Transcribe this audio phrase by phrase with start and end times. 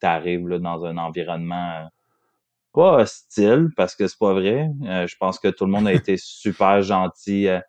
[0.00, 1.84] t'arrives là, dans un environnement euh,
[2.72, 4.68] pas hostile, parce que c'est pas vrai.
[4.86, 7.60] Euh, je pense que tout le monde a été super gentil euh,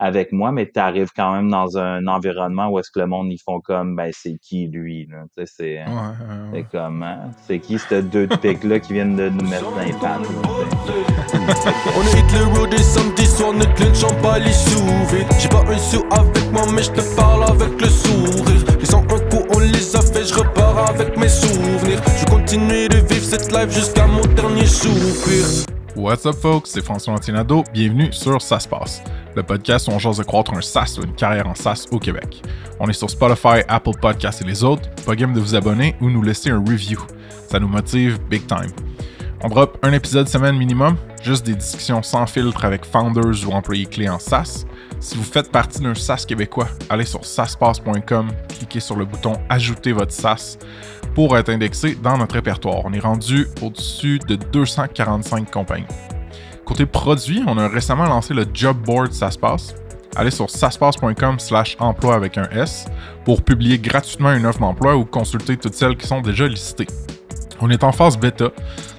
[0.00, 3.32] avec moi, mais tu arrives quand même dans un environnement où est-ce que le monde,
[3.32, 5.08] ils font comme, ben, c'est qui lui?
[5.36, 6.50] Tu c'est, Ouais, ouais, ouais.
[6.52, 7.30] c'est comment?
[7.46, 10.98] C'est qui ces deux pics-là qui viennent de nous mettre dans les pattes, tu?
[11.96, 14.52] On est hit le road et samedi soir, ne clenchons pas les.
[15.38, 18.67] J'ai pas un sou avec moi, mais je te parle avec le sourire.
[19.60, 22.00] Les 101 coups, on les a fait, je repars avec mes souvenirs.
[22.06, 25.44] Je vais continuer de vivre cette life jusqu'à mon dernier soupir.
[25.96, 26.66] What's up, folks?
[26.68, 27.64] C'est François Antinado.
[27.72, 28.68] Bienvenue sur Ça se
[29.34, 31.98] le podcast où on jase de croître un SaaS ou une carrière en SaaS au
[31.98, 32.42] Québec.
[32.80, 34.88] On est sur Spotify, Apple Podcasts et les autres.
[35.04, 37.00] Pas game de vous abonner ou nous laisser un review.
[37.48, 38.72] Ça nous motive big time.
[39.42, 43.86] On drop un épisode semaine minimum, juste des discussions sans filtre avec founders ou employés
[43.86, 44.64] clés en SaaS.
[45.00, 49.92] Si vous faites partie d'un SaaS québécois, allez sur saspace.com, cliquez sur le bouton Ajouter
[49.92, 50.58] votre SaaS
[51.14, 52.82] pour être indexé dans notre répertoire.
[52.84, 55.86] On est rendu au-dessus de 245 compagnies.
[56.64, 59.74] Côté produit, on a récemment lancé le Job Board SaaSpace.
[60.16, 62.86] Allez sur saspace.com slash emploi avec un S
[63.24, 66.88] pour publier gratuitement une offre d'emploi ou consulter toutes celles qui sont déjà listées.
[67.60, 68.50] On est en phase bêta,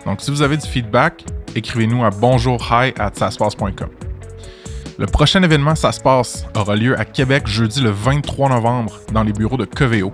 [0.06, 4.09] donc si vous avez du feedback, écrivez-nous à bonjourhi at saspace.com.
[5.00, 9.24] Le prochain événement Ça se passe aura lieu à Québec jeudi le 23 novembre dans
[9.24, 10.12] les bureaux de Coveo.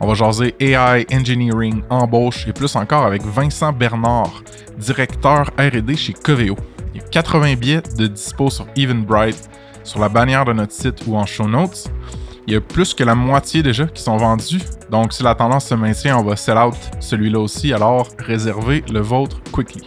[0.00, 4.42] On va jaser AI, engineering, embauche et plus encore avec Vincent Bernard,
[4.78, 6.56] directeur R&D chez Coveo.
[6.94, 9.50] Il y a 80 billets de dispo sur Eventbrite,
[9.82, 11.92] sur la bannière de notre site ou en show notes.
[12.46, 15.66] Il y a plus que la moitié déjà qui sont vendus, donc si la tendance
[15.66, 19.82] se maintient, on va sell out celui-là aussi, alors réservez le vôtre quickly.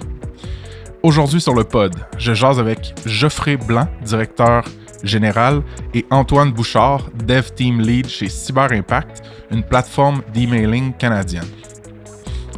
[1.03, 4.63] Aujourd'hui sur le pod, je jase avec Geoffrey Blanc, directeur
[5.03, 5.61] général,
[5.93, 11.47] et Antoine Bouchard, Dev Team Lead chez Cyber Impact, une plateforme d'emailing canadienne.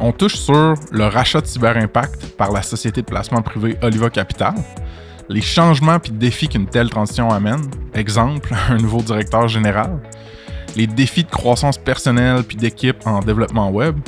[0.00, 4.08] On touche sur le rachat de Cyber Impact par la société de placement privé Oliva
[4.08, 4.54] Capital,
[5.28, 10.00] les changements et défis qu'une telle transition amène, exemple, un nouveau directeur général,
[10.76, 13.98] les défis de croissance personnelle puis d'équipe en développement web,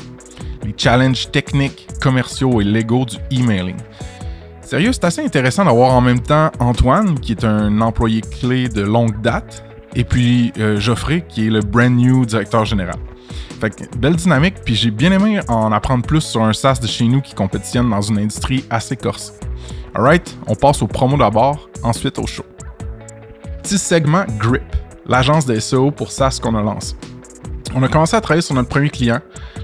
[0.64, 3.76] les challenges techniques, commerciaux et légaux du emailing.
[4.72, 8.80] Sérieux, c'est assez intéressant d'avoir en même temps Antoine, qui est un employé clé de
[8.80, 9.62] longue date,
[9.94, 12.96] et puis euh, Geoffrey, qui est le brand new directeur général.
[13.60, 16.86] Fait que belle dynamique, puis j'ai bien aimé en apprendre plus sur un SaaS de
[16.86, 19.34] chez nous qui compétitionne dans une industrie assez corsée.
[19.94, 22.46] Alright, on passe au promo d'abord, ensuite au show.
[23.62, 24.62] Petit segment Grip,
[25.06, 26.94] l'agence de SEO pour SaaS qu'on a lancé.
[27.74, 29.20] On a commencé à travailler sur notre premier client,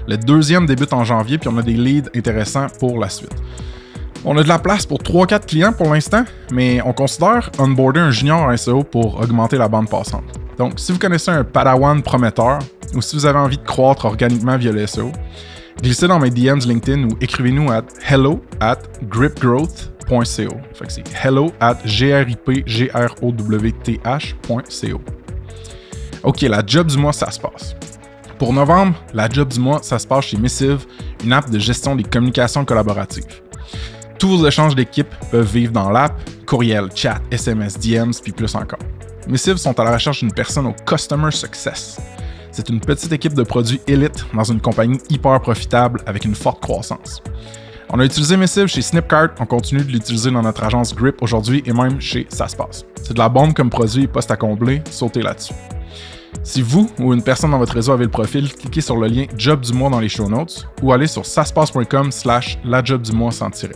[0.07, 3.33] le deuxième débute en janvier, puis on a des leads intéressants pour la suite.
[4.25, 8.11] On a de la place pour 3-4 clients pour l'instant, mais on considère onboarder un
[8.11, 10.23] junior en SEO pour augmenter la bande passante.
[10.57, 12.59] Donc, si vous connaissez un Padawan prometteur
[12.93, 15.13] ou si vous avez envie de croître organiquement via le SEO,
[15.81, 20.57] glissez dans mes DMs LinkedIn ou écrivez-nous à hello at gripgrowth.co.
[20.89, 21.77] C'est hello at.
[26.23, 27.73] Ok, la job du mois, ça se passe.
[28.37, 30.85] Pour novembre, la job du mois, ça se passe chez Missive,
[31.23, 33.48] une app de gestion des communications collaboratives.
[34.19, 36.13] Tous vos échanges d'équipe peuvent vivre dans l'app,
[36.45, 38.79] courriel, chat, SMS, DMs, puis plus encore.
[39.29, 42.01] Missive sont à la recherche d'une personne au Customer Success.
[42.51, 46.61] C'est une petite équipe de produits élite dans une compagnie hyper profitable avec une forte
[46.61, 47.23] croissance.
[47.91, 51.63] On a utilisé Missive chez Snipcart, on continue de l'utiliser dans notre agence Grip aujourd'hui
[51.65, 52.47] et même chez Ça.
[53.01, 55.53] C'est de la bombe comme produit et poste à combler, sautez là-dessus.
[56.43, 59.25] Si vous ou une personne dans votre réseau avez le profil, cliquez sur le lien
[59.37, 63.11] Job du mois dans les show notes ou allez sur saspace.com slash la job du
[63.11, 63.75] mois sans tirer.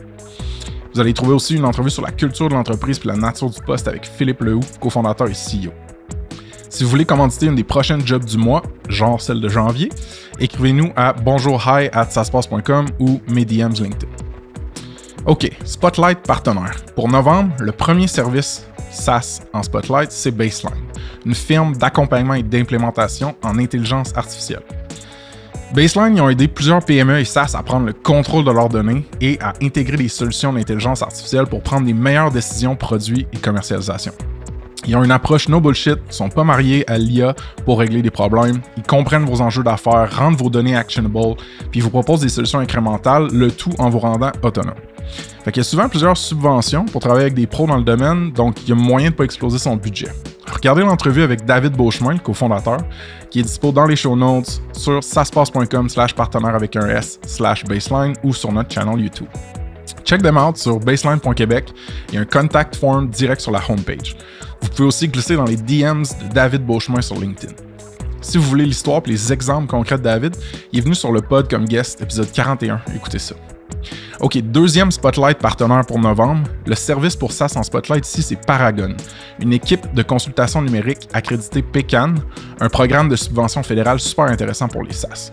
[0.94, 3.60] Vous allez trouver aussi une entrevue sur la culture de l'entreprise et la nature du
[3.62, 5.72] poste avec Philippe Lehoux, cofondateur et CEO.
[6.70, 9.90] Si vous voulez commanditer une des prochaines jobs du mois, genre celle de janvier,
[10.40, 12.10] écrivez-nous à bonjourhi at
[13.00, 14.08] ou mes DMs LinkedIn.
[15.26, 16.76] OK, Spotlight partenaire.
[16.96, 20.74] Pour novembre, le premier service SaaS en Spotlight, c'est Baseline,
[21.26, 24.64] une firme d'accompagnement et d'implémentation en intelligence artificielle.
[25.74, 29.06] Baseline, ils ont aidé plusieurs PME et SaaS à prendre le contrôle de leurs données
[29.20, 34.14] et à intégrer des solutions d'intelligence artificielle pour prendre les meilleures décisions produits et commercialisation.
[34.86, 37.34] Ils ont une approche no bullshit, ils sont pas mariés à l'IA
[37.66, 41.36] pour régler des problèmes, ils comprennent vos enjeux d'affaires, rendent vos données actionable,
[41.72, 44.76] puis vous proposent des solutions incrémentales, le tout en vous rendant autonome.
[45.44, 48.32] Fait qu'il y a souvent plusieurs subventions pour travailler avec des pros dans le domaine,
[48.32, 50.10] donc il y a moyen de pas exploser son budget.
[50.52, 52.78] Regardez l'entrevue avec David Beauchemin, le cofondateur,
[53.30, 57.64] qui est dispo dans les show notes sur saspace.com slash partenaire avec un S slash
[57.66, 59.28] baseline ou sur notre channel YouTube.
[60.06, 61.74] Check them out sur baseline.québec
[62.12, 64.16] et un contact form direct sur la homepage.
[64.62, 67.54] Vous pouvez aussi glisser dans les DMs de David Beauchemin sur LinkedIn.
[68.22, 70.36] Si vous voulez l'histoire et les exemples concrets de David,
[70.72, 72.82] il est venu sur le pod comme guest, épisode 41.
[72.96, 73.36] Écoutez ça.
[74.20, 76.44] OK, deuxième Spotlight partenaire pour novembre.
[76.66, 78.96] Le service pour SaaS en Spotlight ici, c'est Paragon,
[79.40, 82.16] une équipe de consultation numérique accréditée PECAN,
[82.60, 85.32] un programme de subvention fédérale super intéressant pour les SaaS.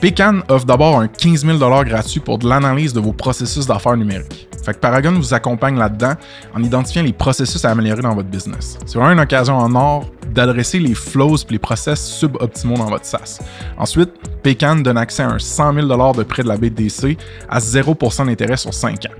[0.00, 4.48] PECAN offre d'abord un 15 000 gratuit pour de l'analyse de vos processus d'affaires numériques.
[4.64, 6.14] Fait que Paragon vous accompagne là-dedans
[6.54, 8.78] en identifiant les processus à améliorer dans votre business.
[8.86, 13.04] C'est vraiment une occasion en or d'adresser les flows et les process suboptimaux dans votre
[13.04, 13.38] SaaS.
[13.78, 14.10] Ensuite,
[14.42, 17.16] Pecan donne accès à un 100 000 de prêt de la BDC
[17.48, 19.14] à 0% d'intérêt sur 5 ans.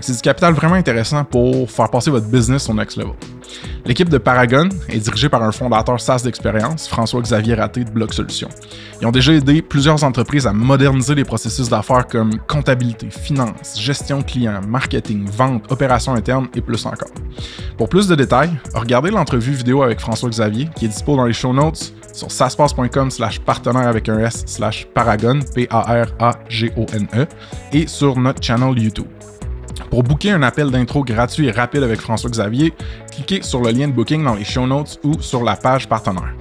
[0.00, 3.14] C'est du capital vraiment intéressant pour faire passer votre business au next level.
[3.84, 8.48] L'équipe de Paragon est dirigée par un fondateur SaaS d'expérience, François-Xavier Raté de Bloc Solutions.
[9.00, 14.22] Ils ont déjà aidé plusieurs entreprises à moderniser les processus d'affaires comme comptabilité, finance, gestion
[14.22, 17.10] client, marketing, vente, opérations internes et plus encore.
[17.76, 21.52] Pour plus de détails, regardez l'entrevue vidéo avec François-Xavier qui est dispo dans les show
[21.52, 27.26] notes sur saspace.com slash partenaire avec un S slash paragon, P-A-R-A-G-O-N-E,
[27.72, 29.08] et sur notre channel YouTube.
[29.90, 32.72] Pour booker un appel d'intro gratuit et rapide avec François Xavier,
[33.12, 36.34] cliquez sur le lien de booking dans les show notes ou sur la page partenaire.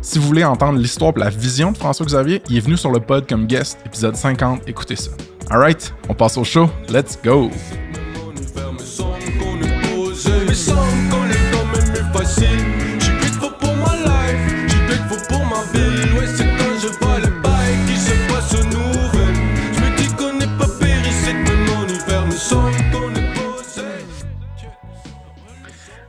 [0.00, 2.90] Si vous voulez entendre l'histoire et la vision de François Xavier, il est venu sur
[2.90, 5.10] le pod comme guest, épisode 50, écoutez ça.
[5.50, 7.50] Alright, on passe au show, let's go!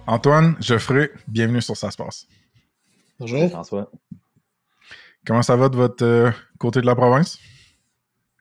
[0.08, 2.28] Antoine, Geoffrey, bienvenue sur Ça se passe.
[3.20, 3.50] Bonjour.
[3.50, 3.90] François.
[5.26, 7.40] Comment ça va de votre euh, côté de la province?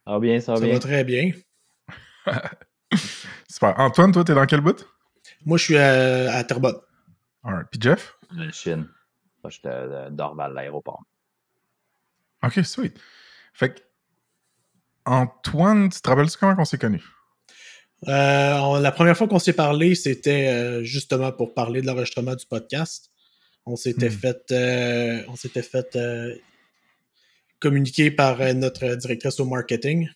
[0.05, 0.75] Ça va bien, ça va Ça bien.
[0.75, 1.31] va très bien.
[3.49, 3.79] Super.
[3.81, 4.87] Antoine, toi, t'es dans quel bout?
[5.47, 6.77] Moi, je suis à, à Terrebonne.
[7.43, 7.67] Alright.
[7.71, 8.19] Puis Jeff?
[8.33, 8.89] La Chine.
[9.43, 11.03] Moi, j'étais à Dorval, l'aéroport.
[12.43, 12.99] Ok, sweet.
[13.55, 13.81] Fait que,
[15.07, 17.05] Antoine, tu te rappelles comment on s'est connus?
[18.09, 22.35] Euh, on- la première fois qu'on s'est parlé, c'était euh, justement pour parler de l'enregistrement
[22.35, 23.11] du podcast.
[23.67, 24.19] On s'était Hmm.
[24.19, 25.97] fait, euh, on s'était fait
[27.61, 30.09] communiquer par notre directrice au marketing.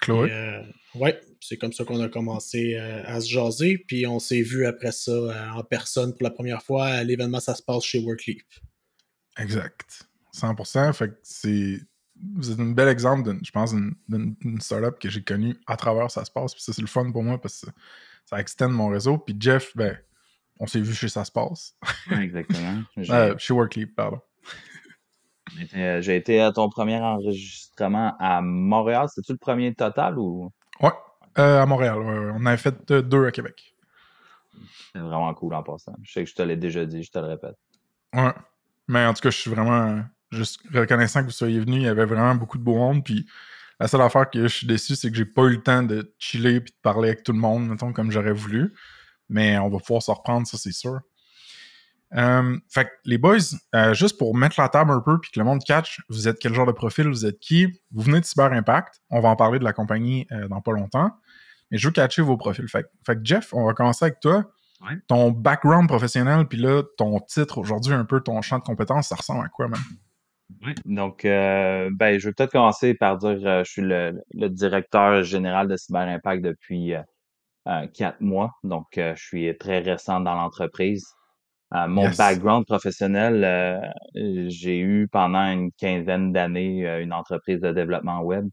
[0.00, 0.30] Chloé?
[0.30, 3.78] Et, ouais, c'est comme ça qu'on a commencé à se jaser.
[3.78, 5.12] Puis on s'est vu après ça
[5.56, 8.42] en personne pour la première fois à l'événement Ça se passe chez Workleap.
[9.38, 10.06] Exact.
[10.32, 10.92] 100%.
[10.92, 11.80] Fait que c'est.
[12.36, 16.10] Vous êtes un bel exemple, d'une- je pense, d'une- startup que j'ai connue à travers
[16.10, 16.54] Ça se passe.
[16.54, 17.70] Puis ça, c'est le fun pour moi parce que
[18.24, 19.18] ça extend mon réseau.
[19.18, 19.98] Puis Jeff, ben,
[20.60, 21.76] on s'est vu chez Ça se passe.
[22.10, 22.82] Exactement.
[23.10, 24.20] Euh, chez Workleap, pardon.
[25.60, 29.08] été- j'ai été à ton premier enregistrement à Montréal.
[29.08, 30.50] C'était-tu le premier total ou?
[30.80, 30.90] Ouais,
[31.38, 31.98] euh, à Montréal.
[31.98, 32.30] ouais.
[32.34, 33.74] On avait fait euh, deux à Québec.
[34.92, 35.94] c'est vraiment cool en passant?
[36.02, 37.56] Je sais que je te l'ai déjà dit, je te le répète.
[38.14, 38.32] Ouais.
[38.88, 40.00] Mais en tout cas, je suis vraiment euh,
[40.34, 41.76] juste reconnaissant que vous soyez venu.
[41.76, 43.04] Il y avait vraiment beaucoup de beau monde.
[43.04, 43.26] Puis
[43.80, 46.14] la seule affaire que je suis déçu, c'est que j'ai pas eu le temps de
[46.18, 48.74] chiller puis de parler avec tout le monde, mettons, comme j'aurais voulu.
[49.28, 51.00] Mais on va pouvoir se reprendre, ça, c'est sûr.
[52.16, 53.38] Euh, fait que les boys,
[53.74, 56.38] euh, juste pour mettre la table un peu puis que le monde catch, vous êtes
[56.38, 57.66] quel genre de profil, vous êtes qui?
[57.90, 59.00] Vous venez de Cyber Impact.
[59.10, 61.10] On va en parler de la compagnie euh, dans pas longtemps.
[61.70, 62.68] Mais je veux catcher vos profils.
[62.68, 64.44] Fait, que- fait que Jeff, on va commencer avec toi.
[64.82, 64.96] Ouais.
[65.08, 69.16] Ton background professionnel, puis là, ton titre aujourd'hui, un peu ton champ de compétences, ça
[69.16, 69.80] ressemble à quoi, même?
[70.84, 75.22] Donc, euh, ben, je vais peut-être commencer par dire euh, je suis le, le directeur
[75.22, 78.52] général de Cyber Impact depuis euh, quatre mois.
[78.64, 81.06] Donc, je suis très récent dans l'entreprise.
[81.72, 82.10] Mon Yes.
[82.10, 83.82] background professionnel,
[84.14, 88.46] j'ai eu pendant une quinzaine d'années une entreprise de développement web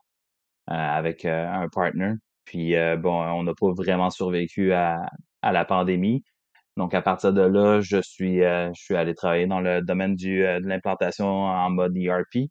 [0.68, 2.14] avec un partner.
[2.46, 5.06] Puis, bon, on n'a pas vraiment survécu à,
[5.42, 6.24] à la pandémie.
[6.78, 10.16] Donc, à partir de là, je suis, euh, je suis allé travailler dans le domaine
[10.16, 12.50] du, euh, de l'implantation en mode ERP.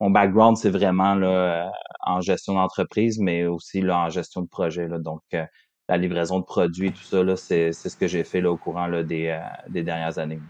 [0.00, 1.28] Mon background, c'est vraiment là,
[1.66, 1.70] euh,
[2.04, 4.88] en gestion d'entreprise, mais aussi là, en gestion de projet.
[4.88, 4.98] Là.
[4.98, 5.44] Donc, euh,
[5.88, 8.56] la livraison de produits tout ça, là, c'est, c'est ce que j'ai fait là, au
[8.56, 9.38] courant là, des, euh,
[9.68, 10.40] des dernières années.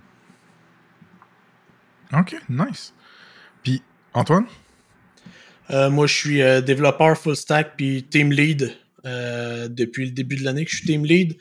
[2.12, 2.94] Ok, nice.
[3.62, 3.82] Puis,
[4.14, 4.46] Antoine?
[5.70, 8.76] Euh, moi, je suis euh, développeur full stack puis team lead
[9.06, 11.36] euh, depuis le début de l'année que je suis team lead.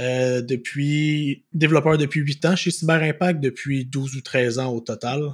[0.00, 4.80] Euh, depuis développeur depuis 8 ans chez Cyber Impact, depuis 12 ou 13 ans au
[4.80, 5.32] total.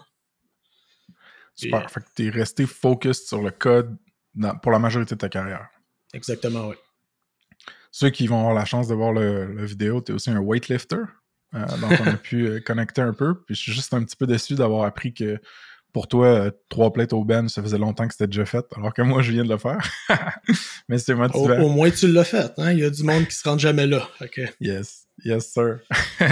[1.55, 1.85] Super.
[1.85, 3.97] Et- Fait que t'es resté focus sur le code
[4.35, 5.69] dans- pour la majorité de ta carrière.
[6.15, 6.77] Exactement, oui.
[7.91, 10.97] Ceux qui vont avoir la chance de voir le, la vidéo, t'es aussi un weightlifter.
[11.55, 13.43] Euh, donc, on a pu euh, connecter un peu.
[13.45, 15.39] Puis, je suis juste un petit peu déçu d'avoir appris que
[15.93, 18.95] pour toi, euh, trois plates au bench, ça faisait longtemps que c'était déjà fait, alors
[18.95, 19.79] que moi, je viens de le faire.
[20.89, 21.61] Mais c'est Au, motivant.
[21.63, 22.51] au moins, tu l'as fait.
[22.59, 22.73] Hein?
[22.73, 24.09] Il y a du monde qui se rend jamais là.
[24.33, 25.79] Que- Yes, yes, sir.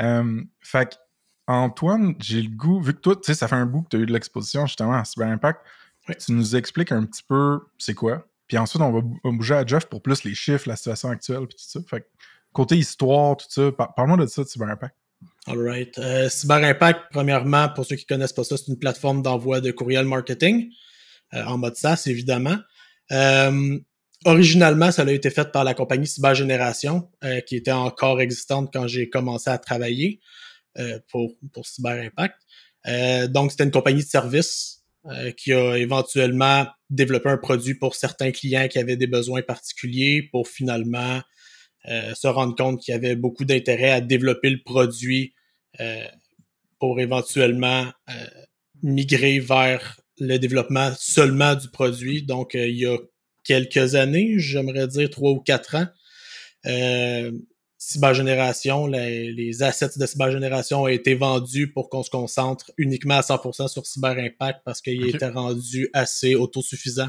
[0.00, 0.94] Euh, fait que,
[1.46, 3.96] Antoine, j'ai le goût, vu que toi, tu sais, ça fait un bout que tu
[3.96, 5.60] as eu de l'exposition justement à Cyber Impact,
[6.18, 8.26] tu nous expliques un petit peu c'est quoi.
[8.48, 11.56] Puis ensuite, on va bouger à Jeff pour plus les chiffres, la situation actuelle, puis
[11.58, 11.80] tout ça.
[11.86, 12.06] Fait
[12.54, 14.94] côté histoire, tout ça, parle-moi de ça, de Cyber Impact.
[15.48, 15.98] Alright.
[15.98, 19.60] Euh, Cyber Impact, premièrement, pour ceux qui ne connaissent pas ça, c'est une plateforme d'envoi
[19.60, 20.70] de courriel marketing
[21.34, 22.58] euh, en mode SaaS, évidemment.
[23.10, 23.78] Euh,
[24.24, 28.86] originalement, ça a été fait par la compagnie Cybergénération, euh, qui était encore existante quand
[28.86, 30.20] j'ai commencé à travailler
[31.10, 33.30] pour, pour Cyber Impact.
[33.30, 34.84] Donc, c'était une compagnie de service
[35.36, 40.48] qui a éventuellement développé un produit pour certains clients qui avaient des besoins particuliers pour
[40.48, 41.20] finalement
[41.84, 45.34] se rendre compte qu'il y avait beaucoup d'intérêt à développer le produit
[46.78, 47.86] pour éventuellement
[48.82, 52.22] migrer vers le développement seulement du produit.
[52.22, 52.96] Donc, il y a
[53.44, 55.86] quelques années, j'aimerais dire trois ou quatre ans.
[56.66, 57.32] Euh,
[57.78, 63.22] Cybergénération, les, les, assets de Cybergénération ont été vendus pour qu'on se concentre uniquement à
[63.22, 67.08] 100% sur Cyber Impact parce qu'il était rendu assez autosuffisant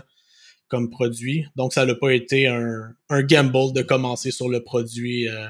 [0.74, 1.46] comme produit.
[1.56, 5.46] Donc, ça n'a pas été un, un, gamble de commencer sur le produit euh,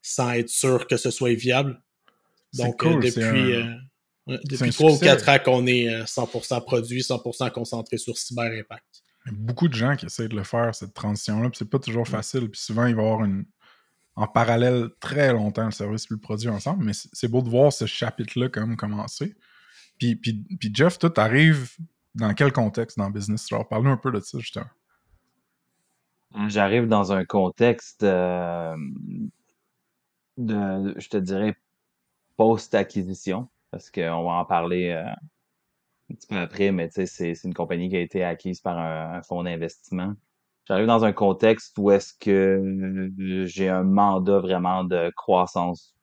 [0.00, 1.78] sans être sûr que ce soit viable.
[2.54, 7.98] Donc, euh, depuis, euh, depuis trois ou quatre ans qu'on est 100% produit, 100% concentré
[7.98, 11.70] sur Cyber Impact beaucoup de gens qui essaient de le faire, cette transition-là, puis c'est
[11.70, 12.50] pas toujours facile.
[12.50, 13.46] Puis souvent, il va y avoir une.
[14.16, 17.72] En parallèle, très longtemps, le service et le produit ensemble, mais c'est beau de voir
[17.72, 19.34] ce chapitre-là comme commencer.
[19.98, 21.70] Puis, puis, puis Jeff, toi, t'arrives
[22.14, 23.52] dans quel contexte dans Business?
[23.52, 24.66] Alors, Parle-nous un peu de ça, justement.
[26.48, 28.76] J'arrive dans un contexte euh,
[30.36, 31.56] de, je te dirais,
[32.36, 35.06] post-acquisition, parce qu'on va en parler euh,
[36.10, 38.78] un petit peu après, mais tu sais, c'est, une compagnie qui a été acquise par
[38.78, 40.14] un, fonds d'investissement.
[40.66, 43.10] J'arrive dans un contexte où est-ce que
[43.44, 45.94] j'ai un mandat vraiment de croissance,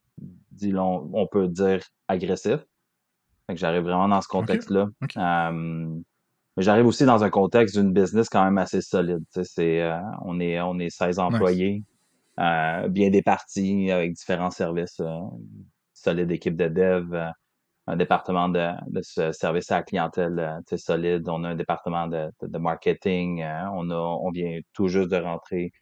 [0.51, 2.65] disons, on peut dire agressif.
[3.55, 4.87] J'arrive vraiment dans ce contexte-là.
[6.57, 9.23] mais j'arrive aussi dans un contexte d'une business quand même assez solide.
[9.29, 11.83] C'est, euh, on est on est 16 employés,
[12.39, 15.19] euh, bien départis avec différents services, euh,
[15.93, 17.31] solide équipe de dev,
[17.87, 22.31] un département de, de service à la clientèle euh, solide, on a un département de,
[22.41, 25.80] de, marketing, euh, on a on vient tout juste de rentrer euh,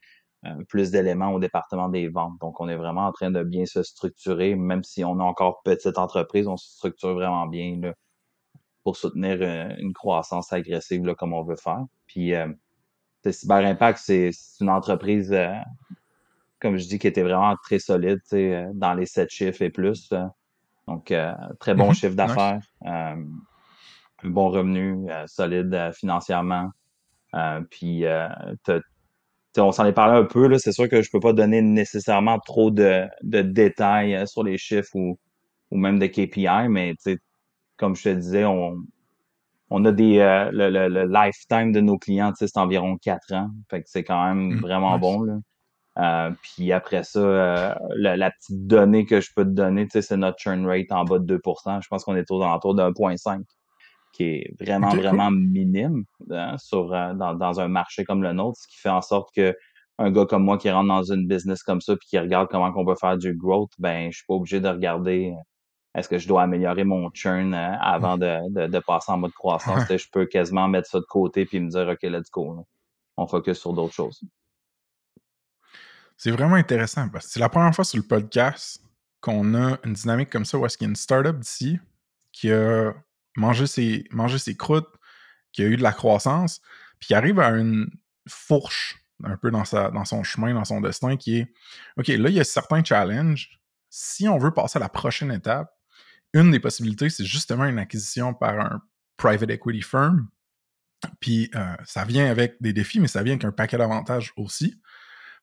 [0.67, 2.39] plus d'éléments au département des ventes.
[2.39, 5.62] Donc, on est vraiment en train de bien se structurer, même si on a encore
[5.63, 7.93] petite entreprise, on se structure vraiment bien là,
[8.84, 11.84] pour soutenir une, croissance agressive là, comme on veut faire.
[12.08, 12.48] Puis, euh,
[13.29, 14.31] Cyber Impact, c'est
[14.62, 15.36] une entreprise,
[16.60, 18.22] comme je dis, qui était vraiment très solide,
[18.74, 20.10] dans les sept chiffres et plus.
[20.89, 21.93] Donc, euh, très bon mhm.
[21.93, 23.24] chiffre d'affaires, euh,
[24.24, 26.72] un bon revenu, euh, solide financièrement.
[27.69, 28.05] puis,
[29.59, 30.57] on s'en est parlé un peu.
[30.57, 35.19] C'est sûr que je peux pas donner nécessairement trop de, détails sur les chiffres ou,
[35.71, 36.95] ou même des KPI, mais
[37.77, 38.77] comme je te disais, on,
[39.69, 40.17] on a des
[40.51, 43.49] le, lifetime de nos clients, c'est environ quatre ans.
[43.69, 45.21] Fait que c'est quand même mmh, vraiment bon.
[45.23, 45.37] Là.
[45.99, 50.39] Euh, puis après ça, euh, la, petite donnée que je peux te donner, c'est notre
[50.39, 53.41] churn rate en bas de 2% Je pense qu'on est aux alentours de 1,5
[54.13, 58.57] qui est vraiment, vraiment minime hein, sur, euh, dans, dans, un marché comme le nôtre,
[58.59, 59.55] ce qui fait en sorte que
[59.97, 62.71] un gars comme moi qui rentre dans une business comme ça puis qui regarde comment
[62.73, 65.33] on peut faire du growth, ben je suis pas obligé de regarder
[65.95, 69.83] est-ce que je dois améliorer mon churn avant de, de, passer en mode croissance.
[69.89, 72.65] je peux quasiment mettre ça de côté puis me dire OK, let's go.
[73.17, 74.21] On focus sur d'autres choses.
[76.15, 78.81] C'est vraiment intéressant parce que c'est la première fois sur le podcast
[79.21, 81.79] qu'on a une dynamique comme ça où est-ce qu'il y a une startup d'ici
[82.31, 82.93] qui a
[83.36, 84.89] mangé ses, mangé ses croûtes,
[85.51, 86.62] qui a eu de la croissance,
[87.00, 87.89] puis qui arrive à une
[88.27, 91.53] fourche un peu dans, son chemin, dans son destin, qui est
[91.98, 93.59] OK, là, il y a certains challenges.
[93.89, 95.74] Si on veut passer à la prochaine étape,
[96.33, 98.81] une des possibilités, c'est justement une acquisition par un
[99.17, 100.27] private equity firm.
[101.19, 104.79] Puis euh, ça vient avec des défis, mais ça vient avec un paquet d'avantages aussi.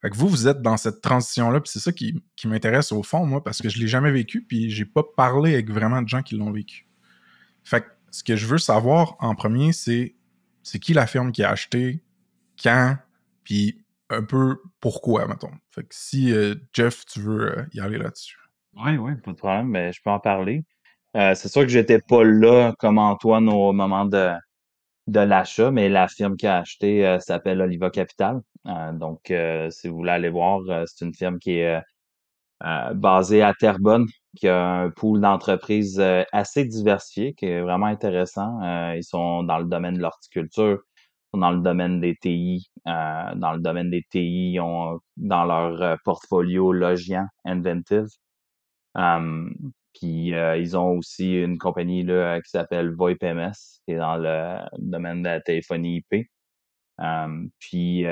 [0.03, 3.43] Fait vous, vous êtes dans cette transition-là, puis c'est ça qui, m'intéresse au fond, moi,
[3.43, 6.37] parce que je l'ai jamais vécu, puis j'ai pas parlé avec vraiment de gens qui
[6.37, 6.86] l'ont vécu.
[7.67, 10.15] Fait que ce que je veux savoir en premier, c'est
[10.63, 12.01] c'est qui la firme qui a acheté,
[12.63, 12.97] quand,
[13.43, 15.51] puis un peu pourquoi, mettons.
[15.71, 18.39] Fait que si euh, Jeff, tu veux euh, y aller là-dessus.
[18.77, 20.65] Oui, oui, pas de problème, mais je peux en parler.
[21.17, 24.31] Euh, c'est sûr que j'étais pas là comme Antoine au moment de,
[25.09, 28.43] de l'achat, mais la firme qui a acheté s'appelle Oliva Capital.
[28.93, 29.33] Donc,
[29.71, 31.81] si vous voulez aller voir, c'est une firme qui est
[32.61, 36.01] basée à Terrebonne, qui a un pool d'entreprises
[36.33, 38.61] assez diversifié, qui est vraiment intéressant.
[38.95, 40.81] ils sont dans le domaine de l'horticulture,
[41.35, 42.71] dans le domaine des TI.
[42.87, 48.09] dans le domaine des TI, ils ont dans leur portfolio Logian, Inventive.
[49.95, 54.59] puis ils ont aussi une compagnie là, qui s'appelle VoIP MS, qui est dans le
[54.79, 56.29] domaine de la téléphonie IP.
[57.59, 58.05] puis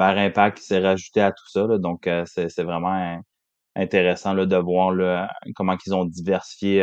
[0.00, 1.66] Impact qui s'est rajouté à tout ça.
[1.78, 3.20] donc, c'est vraiment
[3.76, 6.80] intéressant là, de voir comment ils ont diversifié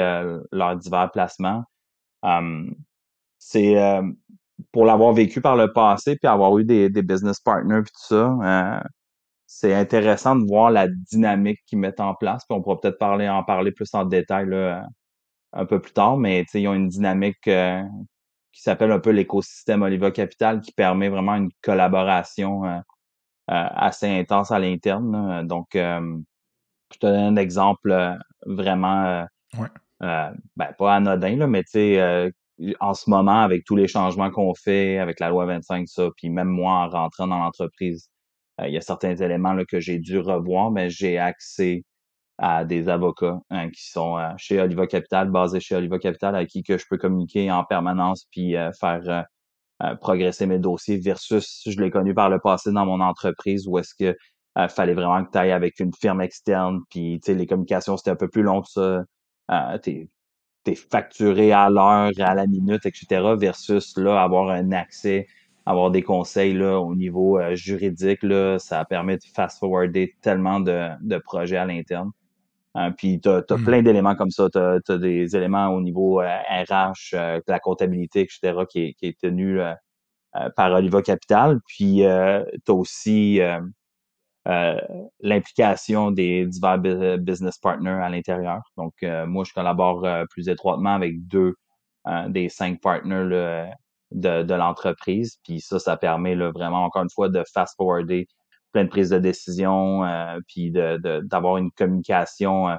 [0.52, 1.64] leurs divers placements.
[3.40, 3.76] c'est
[4.72, 8.16] pour l'avoir vécu par le passé, puis avoir eu des, des business partners, puis tout
[8.16, 8.82] ça,
[9.52, 12.46] c'est intéressant de voir la dynamique qu'ils mettent en place.
[12.48, 14.86] Puis on pourra peut-être parler, en parler plus en détail là,
[15.54, 17.82] un peu plus tard, mais ils ont une dynamique euh,
[18.52, 22.82] qui s'appelle un peu l'écosystème Oliva Capital qui permet vraiment une collaboration euh, euh,
[23.50, 25.46] assez intense à l'interne.
[25.48, 29.26] Donc, je te donne un exemple vraiment
[30.00, 30.34] ben,
[30.78, 32.32] pas anodin, là, mais tu sais,
[32.80, 36.30] en ce moment, avec tous les changements qu'on fait, avec la loi 25, ça, puis
[36.30, 38.10] même moi en rentrant dans l'entreprise,
[38.60, 41.84] euh, il y a certains éléments là, que j'ai dû revoir, mais j'ai accès
[42.38, 46.46] à des avocats hein, qui sont euh, chez Oliva Capital, basés chez Oliva Capital, à
[46.46, 49.26] qui que je peux communiquer en permanence puis euh, faire
[50.02, 53.94] progresser mes dossiers versus je l'ai connu par le passé dans mon entreprise où est-ce
[53.96, 54.18] que
[54.70, 58.28] fallait vraiment que tu ailles avec une firme externe puis les communications c'était un peu
[58.28, 59.80] plus long que ça.
[59.82, 60.10] t'es
[60.66, 63.36] es facturé à l'heure, à la minute, etc.
[63.38, 65.26] versus là avoir un accès
[65.70, 70.90] avoir des conseils là, au niveau euh, juridique, là, ça permet de fast-forwarder tellement de,
[71.02, 72.12] de, projets à l'interne.
[72.76, 73.64] Hein, puis tu as, mm.
[73.64, 74.50] plein d'éléments comme ça.
[74.50, 79.08] Tu as, des éléments au niveau RH, euh, euh, la comptabilité, etc., qui est, qui
[79.08, 79.60] est tenu
[80.56, 81.60] par Oliva Capital.
[81.68, 83.40] Puis tu as aussi
[85.22, 86.80] l'implication des divers
[87.20, 88.62] business partners à l'intérieur.
[88.78, 91.56] Donc, moi, je collabore plus étroitement avec deux
[92.28, 93.68] des cinq partners
[94.12, 95.40] de, de l'entreprise.
[95.44, 98.28] Puis ça, ça permet là, vraiment, encore une fois, de fast-forwarder
[98.72, 102.76] plein de prises de décision, euh, puis d'avoir de, d'avoir une communication euh,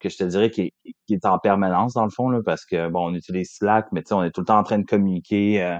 [0.00, 0.72] que je te dirais qui est,
[1.06, 4.02] qui est en permanence, dans le fond, là, parce que, bon, on utilise Slack, mais
[4.12, 5.78] on est tout le temps en train de communiquer euh,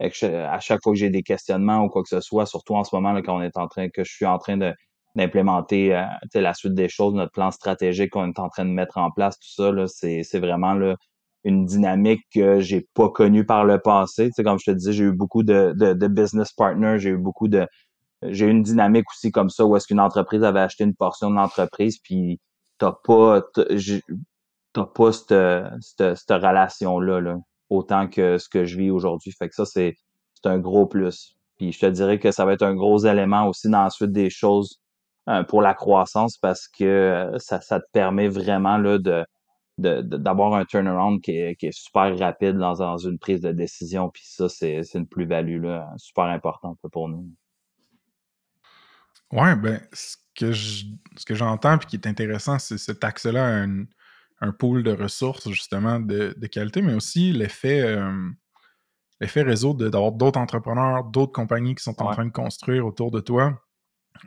[0.00, 2.94] à chaque fois que j'ai des questionnements ou quoi que ce soit, surtout en ce
[2.94, 4.74] moment, là, quand on est en train, que je suis en train de
[5.14, 8.98] d'implémenter euh, la suite des choses, notre plan stratégique qu'on est en train de mettre
[8.98, 10.96] en place, tout ça, c'est vraiment là,
[11.44, 14.26] une dynamique que j'ai pas connue par le passé.
[14.28, 17.10] Tu sais, comme je te disais, j'ai eu beaucoup de, de, de business partners, j'ai
[17.10, 17.66] eu beaucoup de.
[18.24, 21.36] J'ai une dynamique aussi comme ça où est-ce qu'une entreprise avait acheté une portion de
[21.36, 22.40] l'entreprise, puis
[22.78, 23.42] t'as pas
[24.72, 25.34] t'as pas cette,
[25.80, 27.36] cette, cette relation-là, là,
[27.70, 29.32] autant que ce que je vis aujourd'hui.
[29.32, 29.94] Fait que ça, c'est
[30.44, 31.36] un gros plus.
[31.56, 34.12] Puis je te dirais que ça va être un gros élément aussi dans la suite
[34.12, 34.80] des choses
[35.28, 39.24] euh, pour la croissance parce que euh, ça, ça te permet vraiment là, de,
[39.78, 44.10] d'avoir un turnaround qui est, qui est, super rapide dans, dans, une prise de décision.
[44.10, 45.64] Puis ça, c'est une plus-value
[45.96, 47.26] super importante pour nous.
[49.32, 50.84] Ouais, ben, ce que je,
[51.16, 53.84] ce que j'entends et qui est intéressant, c'est cet accès-là à un,
[54.40, 58.30] un, pool de ressources, justement, de, de qualité, mais aussi l'effet euh,
[59.22, 63.20] l'effet réseau d'avoir d'autres entrepreneurs, d'autres compagnies qui sont en train de construire autour de
[63.20, 63.62] toi.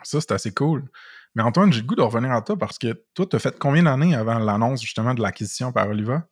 [0.04, 0.90] Ça, c'est assez cool.
[1.36, 3.60] Mais Antoine, j'ai le goût de revenir à toi parce que toi, tu as fait
[3.60, 6.26] combien d'années avant l'annonce justement de l'acquisition par Oliva?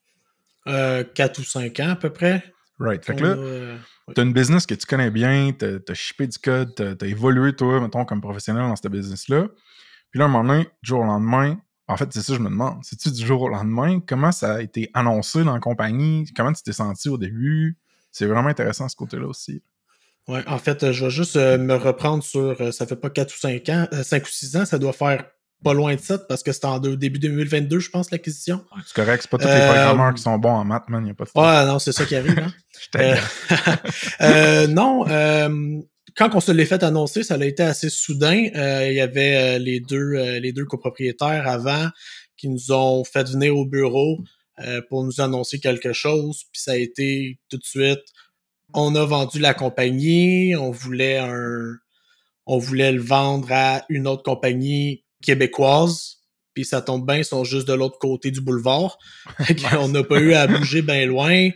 [0.68, 2.53] Euh, 4 ou 5 ans à peu près.
[2.80, 3.06] Right.
[3.06, 3.78] Fait que là, euh,
[4.14, 7.08] tu as une business que tu connais bien, tu as, shippé du code, tu as,
[7.08, 9.48] évolué toi, mettons, comme professionnel dans cette business-là.
[10.12, 11.58] Puis là, un moment donné, du jour au lendemain,
[11.88, 12.80] en fait, c'est ça que je me demande.
[12.84, 14.00] C'est-tu du jour au lendemain?
[14.00, 16.26] Comment ça a été annoncé dans la compagnie?
[16.36, 17.78] Comment tu t'es senti au début?
[18.12, 19.64] C'est vraiment intéressant ce côté-là aussi.
[20.28, 23.34] Ouais, en fait, je vais juste euh, me reprendre sur, euh, ça fait pas 4
[23.34, 25.26] ou 5 ans, 5 euh, ou 6 ans, ça doit faire
[25.64, 28.64] pas loin de ça, parce que c'était en début 2022, je pense, l'acquisition.
[28.86, 31.14] c'est correct, c'est pas tous les programmeurs qui sont bons en maths, man, y a
[31.14, 32.54] pas de Ouais, non, c'est ça qui arrive, hein.
[34.22, 35.06] euh, non,
[36.16, 38.36] quand on se l'est fait annoncer, ça a été assez soudain.
[38.36, 41.90] Il y avait les deux les deux copropriétaires avant
[42.38, 44.20] qui nous ont fait venir au bureau
[44.90, 48.04] pour nous annoncer quelque chose, puis ça a été tout de suite
[48.74, 51.76] on a vendu la compagnie, on voulait un,
[52.46, 56.18] on voulait le vendre à une autre compagnie québécoise.
[56.54, 59.00] Puis ça tombe bien, ils sont juste de l'autre côté du boulevard.
[59.80, 61.50] on n'a pas eu à bouger bien loin.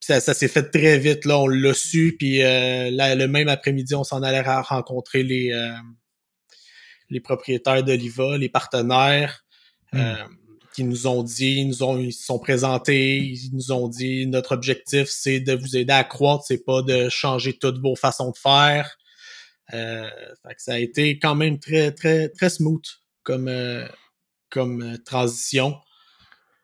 [0.00, 1.24] ça, ça s'est fait très vite.
[1.24, 2.16] Là, on l'a su.
[2.18, 5.70] Puis euh, le même après-midi, on s'en allait rencontrer les, euh,
[7.10, 9.44] les propriétaires d'Oliva, les partenaires.
[9.92, 10.00] Hmm.
[10.00, 10.14] Euh,
[10.72, 14.26] qui nous ont dit, ils nous ont, ils se sont présentés, ils nous ont dit
[14.26, 18.30] notre objectif c'est de vous aider à croître, c'est pas de changer toutes vos façons
[18.30, 18.96] de faire.
[19.74, 20.08] Euh,
[20.46, 22.84] fait que ça a été quand même très très très smooth
[23.22, 23.86] comme euh,
[24.50, 25.78] comme euh, transition.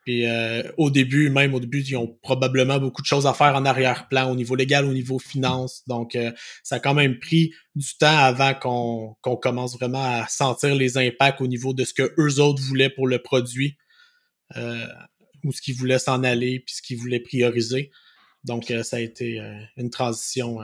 [0.05, 3.57] Puis euh, au début, même au début, ils ont probablement beaucoup de choses à faire
[3.57, 5.83] en arrière-plan, au niveau légal, au niveau finance.
[5.89, 6.17] Donc,
[6.63, 10.97] ça a quand même pris du temps avant qu'on qu'on commence vraiment à sentir les
[10.97, 13.77] impacts au niveau de ce que eux autres voulaient pour le produit.
[15.43, 17.91] où ce qu'il voulait s'en aller, puis ce qu'il voulait prioriser.
[18.45, 19.43] Donc, ça a été
[19.77, 20.59] une transition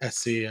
[0.00, 0.48] assez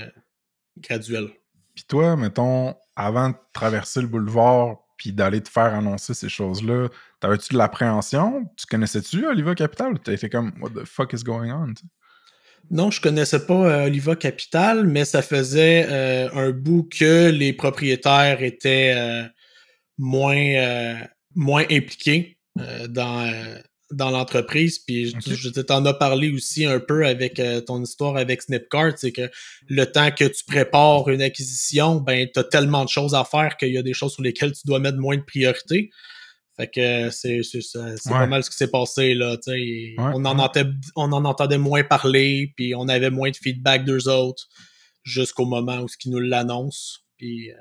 [0.78, 1.28] graduelle.
[1.76, 6.88] Puis toi, mettons, avant de traverser le boulevard puis d'aller te faire annoncer ces choses-là,
[7.20, 8.46] t'avais-tu de l'appréhension?
[8.56, 9.98] Tu connaissais-tu Oliva Capital?
[10.00, 11.74] T'as été comme, what the fuck is going on?
[12.70, 17.52] Non, je connaissais pas euh, Oliva Capital, mais ça faisait euh, un bout que les
[17.54, 19.24] propriétaires étaient euh,
[19.98, 21.00] moins,
[21.36, 22.38] moins impliqués
[22.90, 23.32] dans,
[23.92, 24.80] dans l'entreprise.
[24.80, 28.94] Puis je, je t'en as parlé aussi un peu avec euh, ton histoire avec Snipcart,
[28.98, 29.30] c'est que
[29.68, 33.58] le temps que tu prépares une acquisition, ben tu as tellement de choses à faire
[33.58, 35.90] qu'il y a des choses sur lesquelles tu dois mettre moins de priorité.
[36.58, 39.38] Fait que c'est c'est pas mal ce qui s'est passé là.
[39.98, 44.10] on, en entendait, on en entendait moins parler, puis on avait moins de feedback d'eux
[44.10, 44.48] autres
[45.04, 47.06] jusqu'au moment où ce qui nous l'annonce.
[47.18, 47.56] Puis euh,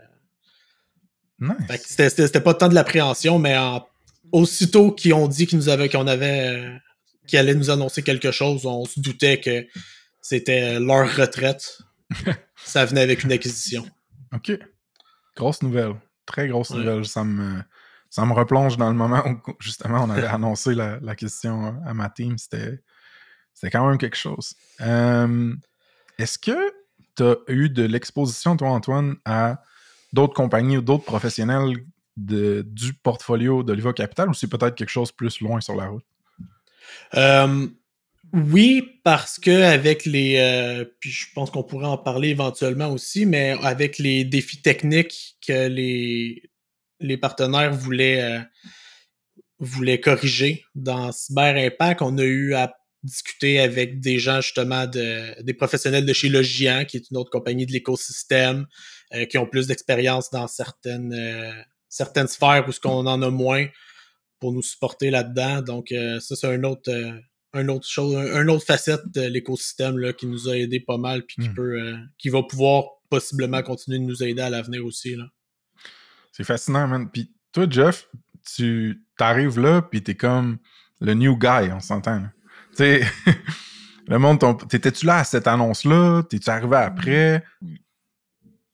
[1.86, 3.86] c'était pas tant de l'appréhension, mais en
[4.32, 6.76] aussitôt qu'ils ont dit qu'ils nous avaient, qu'on avait, euh,
[7.26, 9.66] qu'ils allaient nous annoncer quelque chose, on se doutait que
[10.20, 11.78] c'était leur retraite.
[12.64, 13.86] ça venait avec une acquisition.
[14.32, 14.52] OK.
[15.36, 15.94] Grosse nouvelle.
[16.26, 17.06] Très grosse nouvelle.
[17.06, 17.60] Ça me,
[18.10, 22.38] ça me replonge dans le moment où, justement, on avait annoncé l'acquisition à ma team.
[22.38, 22.80] C'était,
[23.54, 24.54] c'était quand même quelque chose.
[24.80, 25.54] Euh,
[26.18, 26.72] est-ce que
[27.16, 29.62] tu as eu de l'exposition, toi, Antoine, à
[30.12, 31.76] d'autres compagnies ou d'autres professionnels
[32.16, 36.04] du portfolio d'Oliva Capital ou c'est peut-être quelque chose plus loin sur la route?
[37.14, 37.66] Euh,
[38.32, 43.26] oui, parce que avec les, euh, puis je pense qu'on pourrait en parler éventuellement aussi,
[43.26, 46.50] mais avec les défis techniques que les,
[47.00, 48.40] les partenaires voulaient, euh,
[49.58, 55.42] voulaient corriger dans Cyber Impact, on a eu à discuter avec des gens justement de,
[55.42, 58.66] des professionnels de chez Logian, qui est une autre compagnie de l'écosystème,
[59.30, 61.12] qui ont plus d'expérience dans certaines
[61.90, 63.66] certaines sphères où ce qu'on en a moins
[64.38, 65.60] pour nous supporter là-dedans.
[65.60, 67.12] Donc, euh, ça, c'est un autre, euh,
[67.52, 71.26] un autre chose, un, autre facette de l'écosystème là, qui nous a aidé pas mal
[71.26, 71.54] puis qui hmm.
[71.54, 75.16] peut euh, qui va pouvoir possiblement continuer de nous aider à l'avenir aussi.
[75.16, 75.24] Là.
[76.32, 77.10] C'est fascinant, man.
[77.10, 78.08] Puis toi, Jeff,
[78.54, 80.58] tu t'arrives là, puis t'es comme
[81.00, 82.22] le new guy, on s'entend.
[82.70, 83.02] Tu sais,
[84.06, 86.22] le monde, t'étais-tu là à cette annonce-là?
[86.22, 87.44] T'es-tu arrivé après?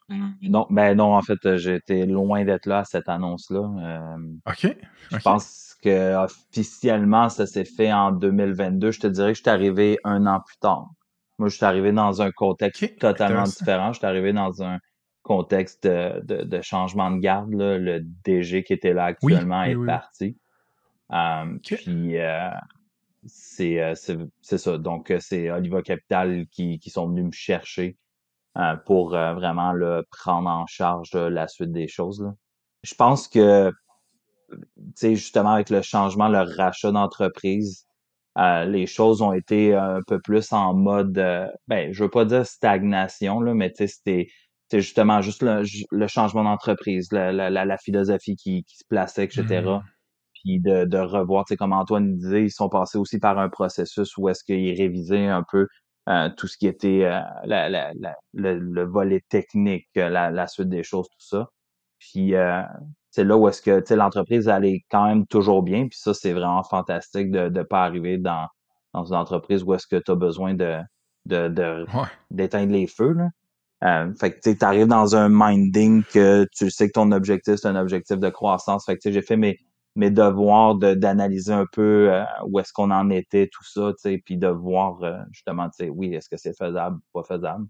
[0.08, 3.60] Non, ben non, en fait, euh, j'étais loin d'être là à cette annonce-là.
[3.80, 4.76] Euh, OK.
[5.10, 8.92] Je pense que officiellement, ça s'est fait en 2022.
[8.92, 10.88] Je te dirais que je suis arrivé un an plus tard.
[11.38, 13.92] Moi, je suis arrivé dans un contexte totalement différent.
[13.92, 14.78] Je suis arrivé dans un
[15.22, 17.50] contexte de, de, changement de garde.
[17.50, 20.36] Le DG qui était là actuellement est parti.
[21.12, 22.16] Euh, puis
[23.26, 24.78] c'est ça.
[24.78, 28.05] Donc, c'est Oliva Capital qui, qui sont venus me chercher euh,
[28.86, 32.22] pour euh, vraiment le prendre en charge la suite des choses.
[32.22, 32.32] Là.
[32.82, 33.70] Je pense que,
[34.50, 34.56] tu
[34.94, 37.86] sais, justement, avec le changement, le rachat d'entreprise,
[38.38, 41.12] euh, les choses ont été un peu plus en mode,
[41.68, 44.28] ben, je veux pas dire stagnation, là, mais tu sais, c'était
[44.72, 49.62] justement juste le, changement d'entreprise, la, la, la, philosophie qui, qui, se plaçait, etc.
[49.62, 49.80] Mmh.
[50.34, 53.48] Puis de, de revoir, tu sais, comme Antoine disait, ils sont passés aussi par un
[53.48, 55.66] processus où est-ce qu'ils révisaient un peu
[56.08, 57.92] euh, tout ce qui était euh, la, la,
[58.32, 61.48] le, volet technique, euh, la, suite des choses, tout ça.
[61.98, 62.34] Puis
[63.10, 65.88] c'est là où est-ce que l'entreprise allait quand même toujours bien.
[65.88, 68.46] Puis ça, c'est vraiment fantastique de ne pas arriver dans,
[68.92, 70.78] dans une entreprise où est-ce que tu as besoin de
[72.30, 73.12] d'éteindre les feux.
[73.82, 74.08] Là.
[74.20, 77.74] fait que tu arrives dans un minding que tu sais que ton objectif, c'est un
[77.74, 78.84] objectif de croissance.
[78.86, 79.58] Fait que j'ai fait mes,
[79.96, 83.92] mes devoirs d'analyser un peu euh, où est-ce qu'on en était, tout ça,
[84.24, 87.66] puis de voir euh, justement, oui, est-ce que c'est faisable ou pas faisable.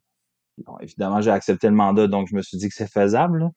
[0.59, 3.51] Bon, évidemment, j'ai accepté le mandat, donc je me suis dit que c'est faisable,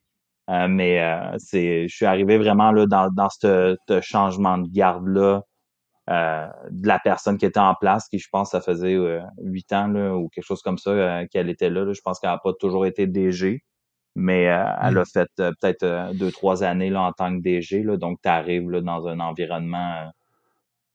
[0.49, 1.01] euh, mais
[1.39, 5.41] c'est, je suis arrivé vraiment là dans, dans ce changement de garde-là
[6.07, 8.97] de la personne qui était en place, qui je pense ça faisait
[9.41, 12.39] huit ans là, ou quelque chose comme ça qu'elle était là, Je pense qu'elle n'a
[12.43, 13.63] pas toujours été DG
[14.19, 15.05] mais euh, elle a mmh.
[15.05, 17.83] fait euh, peut-être euh, deux, trois années là, en tant que DG.
[17.83, 20.11] Là, donc, tu arrives dans un environnement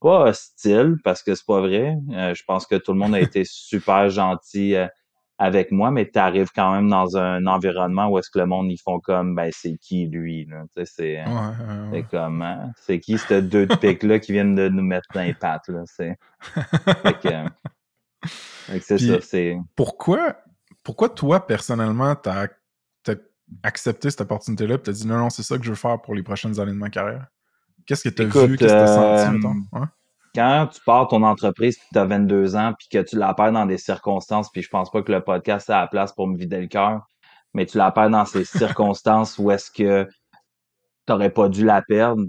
[0.01, 1.97] pas hostile, parce que c'est pas vrai.
[2.11, 4.77] je pense que tout le monde a été super gentil
[5.39, 8.71] avec moi, mais tu arrives quand même dans un environnement où est-ce que le monde,
[8.71, 10.47] ils font comme, ben, c'est qui lui?
[10.85, 11.25] C'est
[12.11, 15.33] comme, hein, c'est qui ces deux de pics-là qui viennent de nous mettre dans les
[15.33, 15.69] pattes?
[15.69, 15.85] Là,
[18.81, 19.21] c'est ça.
[19.23, 19.57] C'est...
[19.75, 20.37] Pourquoi,
[20.83, 22.49] pourquoi toi, personnellement, t'as
[23.63, 26.15] accepté cette opportunité-là et t'as dit non, non, c'est ça que je veux faire pour
[26.15, 27.27] les prochaines années de ma carrière?
[27.87, 28.57] Qu'est-ce que tu as vu?
[28.57, 29.87] Qu'est-ce que tu as senti, euh,
[30.35, 33.53] Quand tu pars ton entreprise puis tu as 22 ans puis que tu la perds
[33.53, 36.37] dans des circonstances, puis je pense pas que le podcast a la place pour me
[36.37, 37.07] vider le cœur,
[37.53, 40.09] mais tu la perds dans ces circonstances où est-ce que
[41.07, 42.25] t'aurais pas dû la perdre,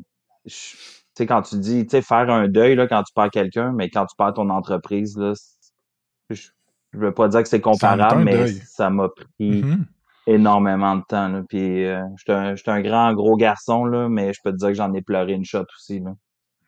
[1.16, 3.90] sais, quand tu dis, tu sais, faire un deuil, là, quand tu perds quelqu'un, mais
[3.90, 5.34] quand tu perds ton entreprise, là,
[6.30, 6.50] je,
[6.94, 9.84] je veux pas dire que c'est comparable, mais ça m'a pris mm-hmm.
[10.28, 11.42] Énormément de temps, là.
[11.48, 14.74] Puis, euh, j'étais un, un, grand, gros garçon, là, mais je peux te dire que
[14.76, 16.14] j'en ai pleuré une shot aussi, là.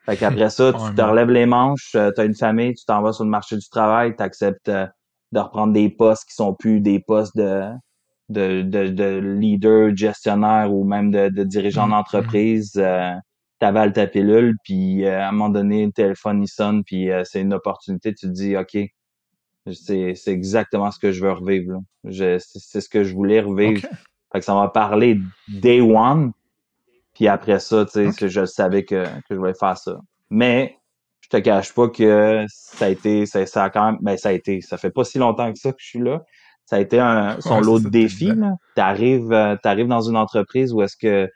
[0.08, 3.02] Fait qu'après ça, tu te relèves les manches, euh, tu as une famille, tu t'en
[3.02, 4.88] vas sur le marché du travail, tu acceptes euh,
[5.34, 7.66] de reprendre des postes qui sont plus des postes de,
[8.30, 11.92] de, de, de leader, gestionnaire ou même de, de dirigeant mm-hmm.
[11.92, 12.72] d'entreprise.
[12.78, 13.12] Euh,
[13.60, 17.42] t'avales ta pilule, puis euh, à un moment donné, le téléphone il sonne, puis c'est
[17.42, 18.78] une opportunité, tu te dis OK,
[19.74, 21.80] c'est, c'est exactement ce que je veux revivre.
[22.10, 23.82] c'est, ce que je voulais revivre.
[24.32, 26.32] Fait que ça m'a parlé day one,
[27.14, 30.00] puis après ça, tu sais, je savais que, que je voulais faire ça.
[30.30, 30.78] Mais
[31.22, 34.30] je te cache pas que ça a été, ça, ça a quand même, ben ça
[34.30, 36.24] a été, ça fait pas si longtemps que ça que je suis là.
[36.66, 38.34] Ça a été un, son lot de défis.
[38.76, 41.30] Tu arrives, euh, arrives dans une entreprise où est-ce que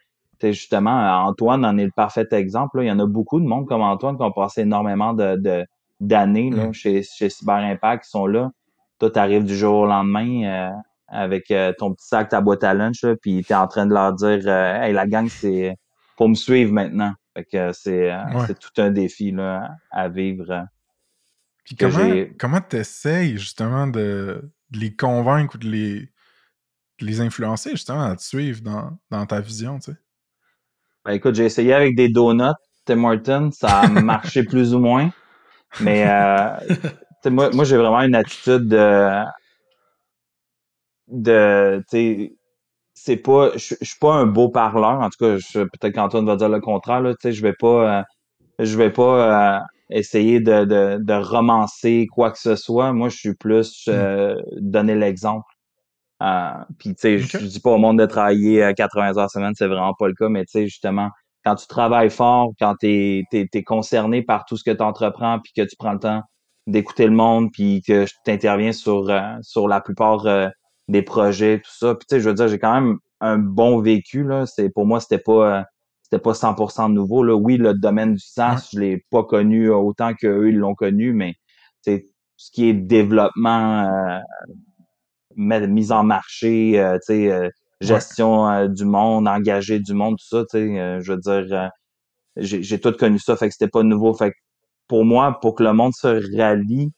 [0.46, 2.78] es justement, Antoine en est le parfait exemple.
[2.78, 2.84] Là.
[2.84, 5.66] Il y en a beaucoup de monde comme Antoine qui ont passé énormément de,
[6.02, 6.74] d'années là, mm.
[6.74, 8.52] chez, chez Cyber Impact qui sont là.
[9.00, 10.72] Toi, tu arrives du jour au lendemain euh,
[11.08, 13.94] avec euh, ton petit sac, ta boîte à lunch, puis tu es en train de
[13.94, 15.76] leur dire Hey, la gang, c'est
[16.18, 17.14] faut me suivre maintenant.
[17.36, 18.12] Fait que c'est,
[18.60, 20.68] tout un défi là, à vivre.
[21.64, 26.10] Puis comment, tu essayes justement de, les convaincre ou de les,
[27.00, 29.98] les influencer justement à te suivre dans, dans ta vision, tu sais?
[31.06, 32.54] Ben écoute, j'ai essayé avec des donuts,
[32.86, 35.10] Tim Hortons, ça a marché plus ou moins.
[35.80, 39.24] Mais euh, moi, moi j'ai vraiment une attitude de.
[41.08, 41.84] de
[42.94, 43.52] c'est pas.
[43.56, 45.00] Je suis pas un beau parleur.
[45.02, 47.02] En tout cas, peut-être qu'Antoine va dire le contraire.
[47.02, 48.00] Là, je vais pas.
[48.00, 48.04] Euh,
[48.60, 52.94] je vais pas euh, essayer de, de, de, romancer quoi que ce soit.
[52.94, 54.36] Moi, je suis plus hmm.
[54.60, 55.48] donner l'exemple.
[56.22, 59.68] Euh, puis, tu sais, je dis pas au monde de travailler 80 heures semaine, c'est
[59.68, 61.10] vraiment pas le cas, mais tu sais, justement,
[61.44, 65.54] quand tu travailles fort, quand tu es, concerné par tout ce que tu entreprends, puis
[65.56, 66.22] que tu prends le temps
[66.68, 70.48] d'écouter le monde, puis que tu interviens sur, euh, sur la plupart euh,
[70.88, 71.96] des projets, tout ça.
[71.96, 74.46] Puis, tu sais, je veux dire, j'ai quand même un bon vécu, là.
[74.46, 75.66] C'est, pour moi, c'était pas
[76.04, 77.24] c'était pas 100% nouveau.
[77.24, 77.36] Là.
[77.36, 81.36] Oui, le domaine du SaaS, je l'ai pas connu autant qu'eux, ils l'ont connu, mais
[81.86, 84.22] ce qui est développement
[85.36, 87.50] mise en marché, euh, euh,
[87.82, 91.70] gestion euh, du monde, engager du monde, tout ça, je veux dire,
[92.38, 94.14] j'ai tout connu ça, fait que c'était pas nouveau.
[94.14, 94.38] Fait que
[94.88, 96.92] pour moi, pour que le monde se rallie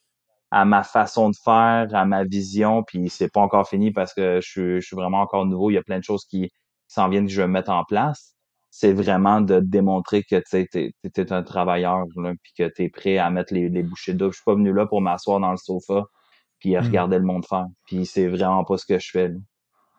[0.50, 4.40] à ma façon de faire, à ma vision, puis c'est pas encore fini parce que
[4.42, 6.50] je suis, vraiment encore nouveau, il y a plein de choses qui,
[6.86, 8.36] s'en viennent que je vais mettre en place.
[8.70, 12.04] C'est vraiment de démontrer que tu es, un travailleur,
[12.42, 14.30] puis que tu es prêt à mettre les, les bouchées d'eau.
[14.30, 16.04] Je suis pas venu là pour m'asseoir dans le sofa
[16.64, 16.86] puis à mmh.
[16.86, 17.66] regarder le monde faire.
[17.86, 19.30] Puis c'est vraiment pas ce que je fais.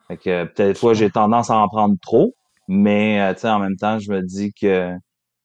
[0.07, 2.35] Fait que peut-être fois j'ai tendance à en prendre trop,
[2.67, 4.95] mais euh, en même temps, je me dis que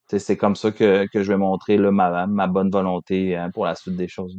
[0.09, 3.64] c'est comme ça que, que, je vais montrer là, ma, ma bonne volonté euh, pour
[3.64, 4.37] la suite des choses.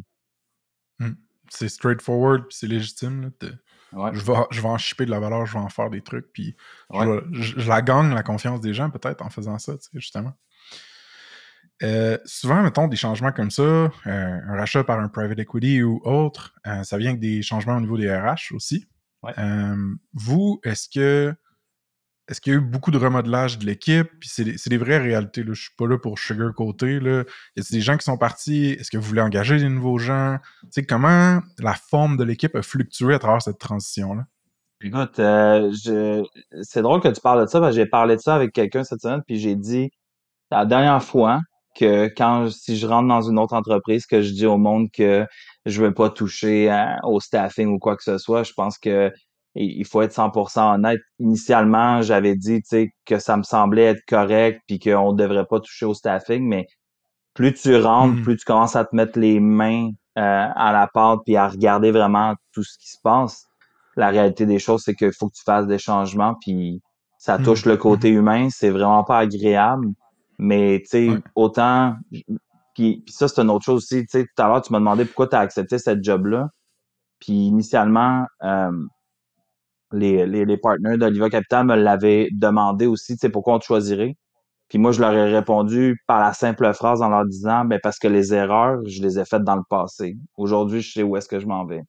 [1.00, 1.12] Mmh.
[1.50, 3.32] C'est straightforward, c'est légitime.
[3.42, 6.02] Là, je, vais, je vais en chipper de la valeur, je vais en faire des
[6.02, 6.56] trucs, puis
[6.94, 10.34] je, la gagne, la confiance des gens, peut-être, en faisant ça, justement.
[11.84, 16.00] Euh, souvent, mettons, des changements comme ça, euh, un rachat par un private equity ou
[16.04, 18.88] autre, euh, ça vient avec des changements au niveau des RH aussi.
[20.14, 21.34] Vous, est-ce que
[22.28, 24.08] est-ce qu'il y a eu beaucoup de remodelage de l'équipe?
[24.20, 25.44] Puis c'est des, vraies réalités.
[25.44, 25.54] Là.
[25.54, 27.02] Je suis pas là pour sugarcoater.
[27.02, 27.24] Là.
[27.58, 28.68] Y a des gens qui sont partis?
[28.80, 30.38] Est-ce que vous voulez engager des nouveaux gens?
[30.74, 34.28] Tu comment la forme de l'équipe a fluctué à travers cette transition-là?
[34.80, 35.16] Écoute,
[36.64, 38.84] c'est drôle que tu parles de ça, parce que j'ai parlé de ça avec quelqu'un
[38.84, 39.92] cette semaine, puis j'ai dit
[40.50, 41.42] la dernière fois,
[41.76, 45.26] que quand si je rentre dans une autre entreprise que je dis au monde que
[45.66, 46.70] je veux pas toucher
[47.04, 49.12] au staffing ou quoi que ce soit, je pense que
[49.56, 51.02] il faut être 100% honnête.
[51.20, 52.62] Initialement, j'avais dit
[53.06, 56.68] que ça me semblait être correct puis qu'on devrait pas toucher au staffing, mais
[57.34, 58.22] plus tu rentres, mmh.
[58.24, 61.92] plus tu commences à te mettre les mains euh, à la pâte puis à regarder
[61.92, 63.46] vraiment tout ce qui se passe.
[63.98, 66.82] La réalité des choses, c'est qu'il faut que tu fasses des changements puis
[67.18, 67.44] ça mmh.
[67.44, 68.16] touche le côté mmh.
[68.16, 69.88] humain, c'est vraiment pas agréable.
[70.42, 71.96] Mais, tu sais, autant...
[72.74, 74.02] Puis, ça, c'est une autre chose aussi.
[74.08, 76.50] Tu sais, tout à l'heure, tu m'as demandé pourquoi tu as accepté cette job-là.
[77.20, 78.72] Puis initialement, euh,
[79.92, 83.66] les, les, les partenaires d'Oliva Capital me l'avaient demandé aussi, tu sais, pourquoi on te
[83.66, 84.16] choisirait.
[84.68, 88.00] Puis moi, je leur ai répondu par la simple phrase en leur disant, ben parce
[88.00, 90.16] que les erreurs, je les ai faites dans le passé.
[90.38, 91.82] Aujourd'hui, je sais où est-ce que je m'en vais.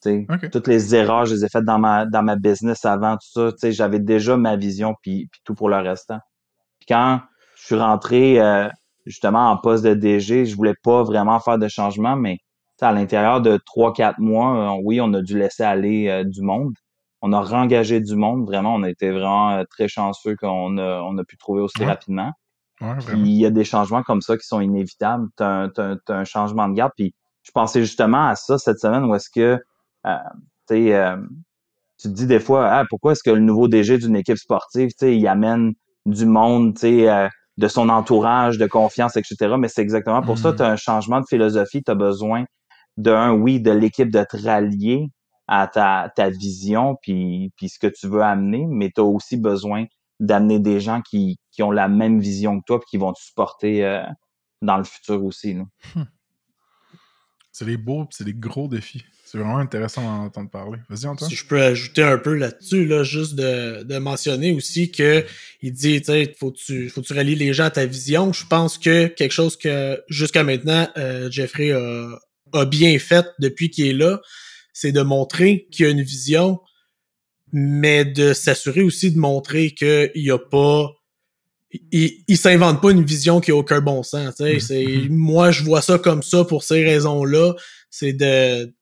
[0.00, 3.28] sais Toutes les erreurs, je les ai faites dans ma dans ma business avant, tout
[3.32, 3.52] ça.
[3.52, 6.20] Tu sais, J'avais déjà ma vision, puis, puis tout pour le restant.
[6.80, 7.20] Puis quand
[7.62, 8.68] je suis rentré euh,
[9.06, 10.46] justement en poste de DG.
[10.46, 12.38] Je voulais pas vraiment faire de changement, mais
[12.80, 16.42] à l'intérieur de trois, quatre mois, euh, oui, on a dû laisser aller euh, du
[16.42, 16.74] monde.
[17.20, 18.44] On a réengagé du monde.
[18.44, 22.32] Vraiment, on a été vraiment très chanceux qu'on a, on a pu trouver aussi rapidement.
[22.80, 25.28] il y a des changements comme ça qui sont inévitables.
[25.36, 26.90] Tu as, un changement de garde.
[26.96, 29.60] Puis je pensais justement à ça cette semaine où est-ce que
[30.06, 30.16] euh,
[30.72, 31.16] euh,
[32.00, 34.90] tu te dis des fois, ah, pourquoi est-ce que le nouveau DG d'une équipe sportive,
[35.02, 35.74] il amène
[36.06, 39.54] du monde euh, de son entourage, de confiance, etc.
[39.58, 40.56] Mais c'est exactement pour ça, mm.
[40.56, 42.44] tu as un changement de philosophie, tu as besoin
[42.96, 45.08] d'un, oui, de l'équipe de te rallier
[45.48, 49.36] à ta, ta vision, puis, puis ce que tu veux amener, mais tu as aussi
[49.36, 49.84] besoin
[50.20, 53.20] d'amener des gens qui, qui ont la même vision que toi puis qui vont te
[53.20, 54.02] supporter euh,
[54.62, 55.54] dans le futur aussi.
[55.54, 56.04] Hmm.
[57.52, 59.04] C'est des beaux, c'est des gros défis.
[59.24, 60.78] C'est vraiment intéressant d'en entendre parler.
[60.88, 61.30] Vas-y, Antoine.
[61.30, 65.24] Si je peux ajouter un peu là-dessus, là, juste de, de, mentionner aussi que
[65.62, 68.32] il dit, tu sais, faut tu, faut tu rallier les gens à ta vision.
[68.32, 72.18] Je pense que quelque chose que jusqu'à maintenant, euh, Jeffrey a,
[72.52, 74.20] a, bien fait depuis qu'il est là,
[74.74, 76.60] c'est de montrer qu'il y a une vision,
[77.52, 80.90] mais de s'assurer aussi de montrer qu'il n'y a pas
[81.90, 84.38] il, il s'invente pas une vision qui a aucun bon sens.
[84.38, 84.60] Mm-hmm.
[84.60, 87.54] C'est, moi, je vois ça comme ça pour ces raisons-là.
[87.90, 88.74] C'est de,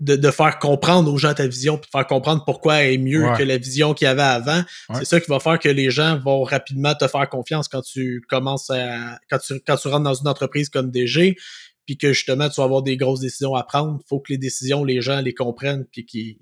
[0.00, 2.98] de, de, faire comprendre aux gens ta vision, puis de faire comprendre pourquoi elle est
[2.98, 4.62] mieux que la vision qu'il y avait avant.
[4.94, 8.22] C'est ça qui va faire que les gens vont rapidement te faire confiance quand tu
[8.28, 11.36] commences à quand tu, quand tu rentres dans une entreprise comme DG,
[11.86, 13.98] puis que justement tu vas avoir des grosses décisions à prendre.
[14.08, 16.38] Faut que les décisions, les gens les comprennent, puis qu'ils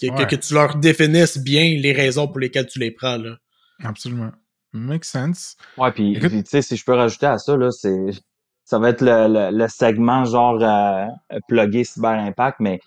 [0.00, 3.16] que, que, tu leur définisses bien les raisons pour lesquelles tu les prends.
[3.16, 3.38] Là.
[3.82, 4.30] Absolument.
[4.76, 5.56] Makes sense.
[5.78, 8.10] Ouais, puis, tu sais, si je peux rajouter à ça, là, c'est.
[8.64, 11.06] Ça va être le, le, segment genre euh,
[11.46, 12.80] plugger Cyber Impact, mais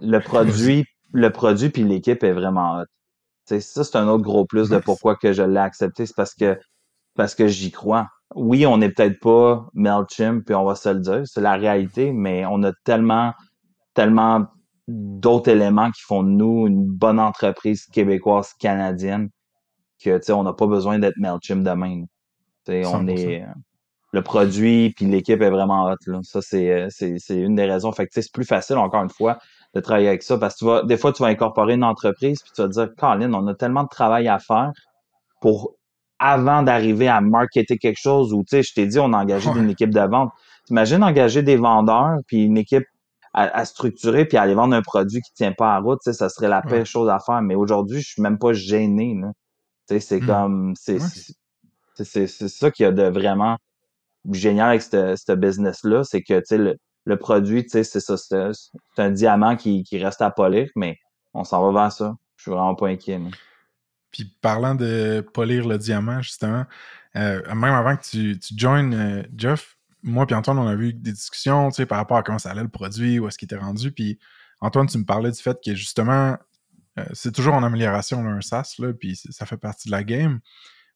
[0.00, 2.84] le produit, le produit puis l'équipe est vraiment hot.
[3.44, 6.06] T'sais, ça, c'est un autre gros plus de pourquoi que je l'ai accepté.
[6.06, 6.56] C'est parce que
[7.16, 8.06] parce que j'y crois.
[8.36, 12.12] Oui, on n'est peut-être pas MailChimp, puis on va se le dire, c'est la réalité,
[12.12, 13.34] mais on a tellement,
[13.94, 14.46] tellement
[14.86, 19.30] d'autres éléments qui font de nous une bonne entreprise québécoise canadienne
[20.02, 22.04] que on n'a pas besoin d'être MailChimp demain.
[22.68, 23.44] On est
[24.12, 25.96] le produit puis l'équipe est vraiment hot.
[26.06, 26.20] Là.
[26.22, 27.92] Ça, c'est, c'est, c'est une des raisons.
[27.92, 29.38] Fait que c'est plus facile, encore une fois,
[29.74, 30.38] de travailler avec ça.
[30.38, 32.74] Parce que tu vas, des fois, tu vas incorporer une entreprise puis tu vas te
[32.74, 34.70] dire, Colin, on a tellement de travail à faire
[35.40, 35.74] pour
[36.18, 39.50] avant d'arriver à marketer quelque chose ou tu sais, je t'ai dit, on a engagé
[39.50, 40.30] une équipe de vente.
[40.66, 42.84] T'imagines engager des vendeurs puis une équipe
[43.34, 46.60] à, structurer puis aller vendre un produit qui tient pas à route, ça serait la
[46.60, 47.40] pire chose à faire.
[47.40, 49.16] Mais aujourd'hui, je suis même pas gêné.
[49.18, 49.32] Là
[50.00, 50.26] c'est mmh.
[50.26, 50.74] comme.
[50.76, 50.98] C'est
[51.94, 53.58] c'est ça qui a de vraiment
[54.30, 56.04] génial avec ce business-là.
[56.04, 58.16] C'est que le, le produit, c'est ça.
[58.16, 60.98] C'est un diamant qui, qui reste à polir, mais
[61.34, 62.16] on s'en va vers ça.
[62.36, 63.20] Je suis vraiment pas inquiet.
[64.10, 66.64] Puis parlant de polir le diamant, justement,
[67.16, 70.92] euh, même avant que tu, tu joins euh, Jeff, moi et Antoine, on a vu
[70.92, 73.92] des discussions par rapport à comment ça allait le produit, où est-ce qu'il était rendu.
[73.92, 74.18] Puis
[74.60, 76.36] Antoine, tu me parlais du fait que justement,
[76.98, 80.40] euh, c'est toujours en amélioration, un SaaS, là, puis ça fait partie de la game.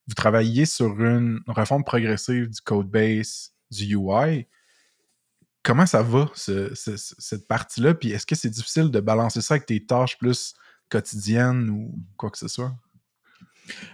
[0.06, 4.46] Vous travaillez sur une refonte progressive du code base, du UI.
[5.62, 7.94] Comment ça va, cette partie-là?
[7.94, 10.54] Puis est-ce que c'est difficile de balancer ça avec tes tâches plus
[10.88, 12.72] quotidiennes ou quoi que ce soit?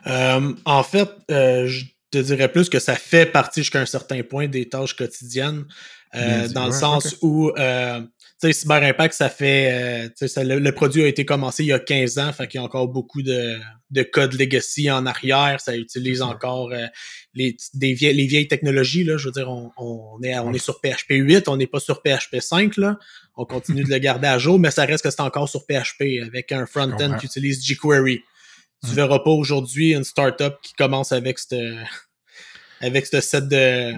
[0.06, 4.22] Euh, en fait, euh, je te dirais plus que ça fait partie jusqu'à un certain
[4.22, 5.64] point des tâches quotidiennes,
[6.14, 7.52] dans le sens où
[8.42, 10.08] sais, Cyber Impact, ça fait.
[10.20, 12.60] Euh, ça, le, produit a été commencé il y a 15 ans, fait qu'il y
[12.60, 13.58] a encore beaucoup de,
[13.90, 15.60] de code legacy en arrière.
[15.60, 16.86] Ça utilise encore euh,
[17.34, 19.04] les, des vieilles, les vieilles technologies.
[19.04, 21.80] Là, je veux dire, on, on est, on est sur PHP 8, on n'est pas
[21.80, 22.76] sur PHP 5.
[22.76, 22.98] Là.
[23.36, 26.24] On continue de le garder à jour, mais ça reste que c'est encore sur PHP
[26.24, 28.22] avec un front-end qui utilise jQuery.
[28.84, 31.76] Tu ne verras pas aujourd'hui une startup qui commence avec ce
[32.80, 33.94] avec set de,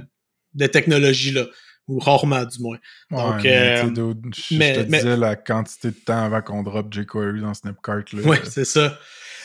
[0.53, 1.47] de technologies-là
[1.89, 2.79] ou rarement du moins.
[3.11, 7.55] Donc, mais, euh, je, te disais la quantité de temps avant qu'on drop jQuery dans
[7.55, 8.05] Snapcart.
[8.13, 8.99] Oui, c'est ça.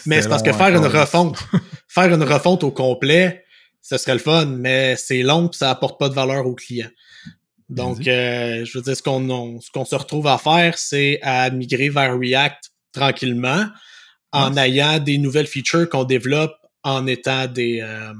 [0.05, 1.37] Mais c'est parce que faire une refonte,
[1.87, 3.43] faire une refonte au complet,
[3.81, 6.89] ce serait le fun, mais c'est long et ça apporte pas de valeur au client.
[7.67, 11.49] Donc, euh, je veux dire, ce qu'on ce qu'on se retrouve à faire, c'est à
[11.51, 13.65] migrer vers React tranquillement,
[14.31, 18.13] en ayant des nouvelles features qu'on développe en étant des, euh,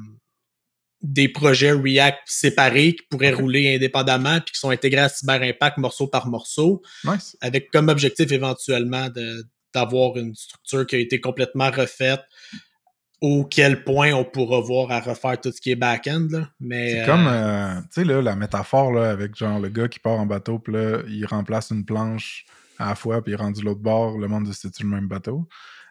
[1.02, 5.78] des projets React séparés qui pourraient rouler indépendamment puis qui sont intégrés à Cyber Impact
[5.78, 6.82] morceau par morceau.
[7.42, 9.08] Avec comme objectif éventuellement
[9.74, 12.22] d'avoir une structure qui a été complètement refaite
[13.22, 16.28] au quel point on pourra voir à refaire tout ce qui est back-end.
[16.60, 20.00] Mais, c'est comme, euh, euh, tu sais, la métaphore là, avec genre le gars qui
[20.00, 22.46] part en bateau, puis là, il remplace une planche
[22.78, 25.08] à la fois, puis il est rendu l'autre bord, le monde dit c'est-tu le même
[25.08, 25.48] bateau?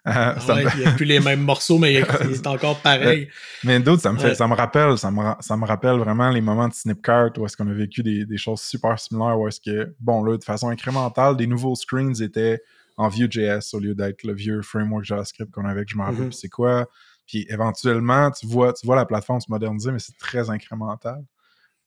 [0.15, 0.37] Ah
[0.75, 1.99] il n'y a plus les mêmes morceaux, mais il
[2.33, 3.29] est encore pareil.
[3.65, 6.41] mais d'autres, ça me fait, ça me rappelle, ça me, ça me rappelle vraiment les
[6.41, 9.61] moments de Snipcart où est-ce qu'on a vécu des, des, choses super similaires, où est-ce
[9.61, 12.61] que, bon, là, de façon incrémentale, des nouveaux screens étaient
[12.97, 16.29] en Vue.js au lieu d'être le vieux framework JavaScript qu'on avait, que je me rappelle,
[16.29, 16.33] mm-hmm.
[16.33, 16.89] c'est quoi.
[17.27, 21.23] Puis éventuellement, tu vois, tu vois la plateforme se moderniser, mais c'est très incrémental.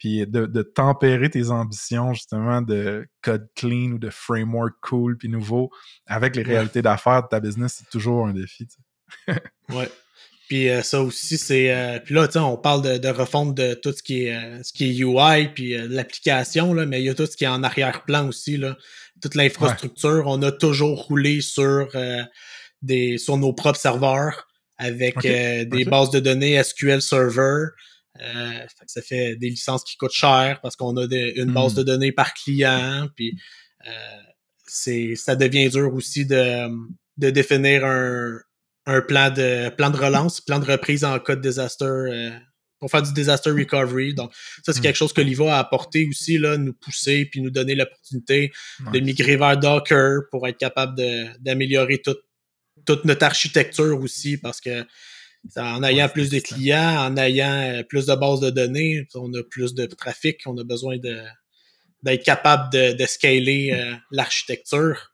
[0.02, 5.30] Puis de, de, tempérer tes ambitions, justement, de code clean ou de framework cool puis
[5.30, 5.70] nouveau
[6.08, 8.68] avec les réalités d'affaires de ta business, c'est toujours un défi.
[9.70, 9.92] ouais.
[10.48, 11.72] Puis euh, ça aussi, c'est.
[11.72, 14.74] Euh, puis là, on parle de, de, refonte de tout ce qui est, euh, ce
[14.74, 18.28] qui est UI, puis l'application, mais il y a tout ce qui est en arrière-plan
[18.28, 18.58] aussi.
[18.58, 18.76] Là.
[19.22, 21.90] Toute l'infrastructure, on a toujours roulé sur,
[22.82, 24.48] des, sur nos propres serveurs
[24.80, 27.68] avec des bases de données SQL Server.
[28.18, 31.06] Ça fait des licences qui coûtent cher parce qu'on a
[31.36, 31.86] une base de hmm.
[31.86, 33.08] données par client.
[33.16, 33.38] Puis
[34.66, 36.68] c'est ça devient dur aussi de,
[37.18, 38.38] de définir un,
[38.86, 42.32] un plan de plan de relance, plan de reprise en cas de désastre euh,
[42.80, 44.16] pour faire du disaster recovery.
[44.16, 44.34] Donc,
[44.66, 44.84] ça, c'est hmm.
[44.84, 48.52] quelque chose que l'IVA a apporté aussi, là, nous pousser puis nous donner l'opportunité
[48.92, 50.96] de migrer vers Docker pour être capable
[51.40, 52.22] d'améliorer toute,
[52.86, 54.84] toute notre architecture aussi parce que
[55.58, 59.44] en ayant plus de clients, en ayant euh, plus de bases de données, on a
[59.44, 61.22] plus de trafic, on a besoin de
[62.04, 65.12] d'être capable de, de scaler euh, l'architecture.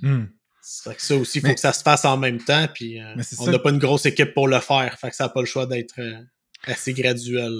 [0.00, 0.26] Hmm.
[0.62, 2.68] Ça, ça aussi, il faut que ça se fasse en même temps.
[2.72, 4.96] Puis euh, on n'a pas une grosse équipe pour le faire.
[4.98, 6.22] Fait que ça n'a pas le choix d'être euh,
[6.64, 7.52] assez graduel.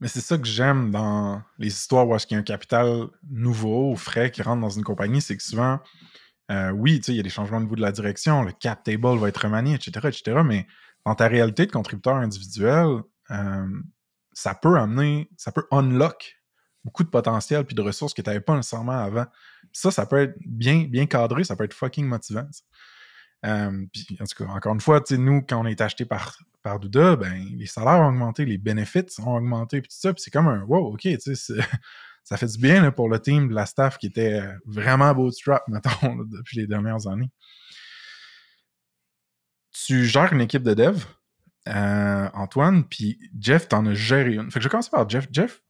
[0.00, 3.92] Mais c'est ça que j'aime dans les histoires où il y a un capital nouveau
[3.92, 5.80] ou frais qui rentre dans une compagnie, c'est que souvent,
[6.50, 9.18] euh, oui, il y a des changements au niveau de la direction, le cap table
[9.18, 10.66] va être remanié, etc., etc., mais
[11.08, 13.00] dans ta réalité de contributeur individuel,
[14.34, 16.36] ça peut amener, ça peut unlock
[16.84, 19.24] beaucoup de potentiel puis de ressources que tu n'avais pas nécessairement avant.
[19.72, 22.46] ça, ça peut être bien, bien cadré, ça peut être fucking motivant.
[23.46, 23.86] Euh,
[24.20, 27.42] en tout cas, encore une fois, nous, quand on est acheté par, par Douda, ben,
[27.56, 30.62] les salaires ont augmenté, les bénéfices ont augmenté, puis tout ça, puis c'est comme un
[30.64, 31.08] wow, ok,
[32.24, 36.58] ça fait du bien pour le team la staff qui était vraiment bootstrap, mettons, depuis
[36.58, 37.30] les dernières années.
[39.86, 41.04] Tu gères une équipe de dev,
[41.68, 44.50] euh, Antoine, puis Jeff, t'en as géré une.
[44.50, 45.28] Fait que je vais commencer par Jeff.
[45.30, 45.62] Jeff,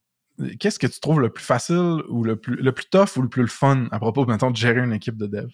[0.58, 3.28] qu'est-ce que tu trouves le plus facile ou le plus, le plus tough ou le
[3.28, 5.50] plus fun à propos, maintenant de gérer une équipe de dev?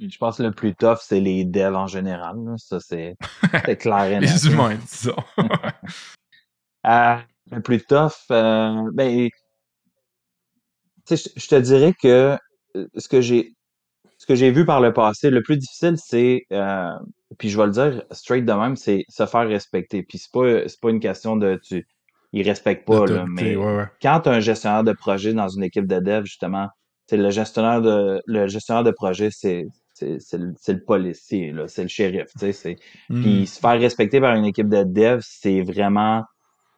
[0.00, 2.36] Je pense que le plus tough, c'est les devs en général.
[2.56, 3.16] Ça, c'est
[3.78, 4.30] clair et net.
[4.30, 5.16] les humains, disons.
[6.86, 7.16] euh,
[7.50, 9.28] le plus tough, euh, ben,
[11.08, 12.38] je te dirais que
[12.96, 13.52] ce que j'ai
[14.16, 16.92] ce que j'ai vu par le passé, le plus difficile, c'est, euh,
[17.38, 20.02] puis je vais le dire straight de même, c'est se faire respecter.
[20.02, 21.86] Puis c'est pas, c'est pas une question de tu,
[22.32, 23.06] ils respectent pas.
[23.06, 23.56] Là, mais
[24.02, 26.68] quand tu as un gestionnaire de projet dans une équipe de dev, justement,
[27.06, 31.88] c'est le gestionnaire de le gestionnaire de projet, c'est c'est le, le, policier, c'est le
[31.88, 32.28] shérif.
[32.36, 32.76] C'est,
[33.10, 33.20] mmh.
[33.20, 36.24] Puis se faire respecter par une équipe de dev, c'est vraiment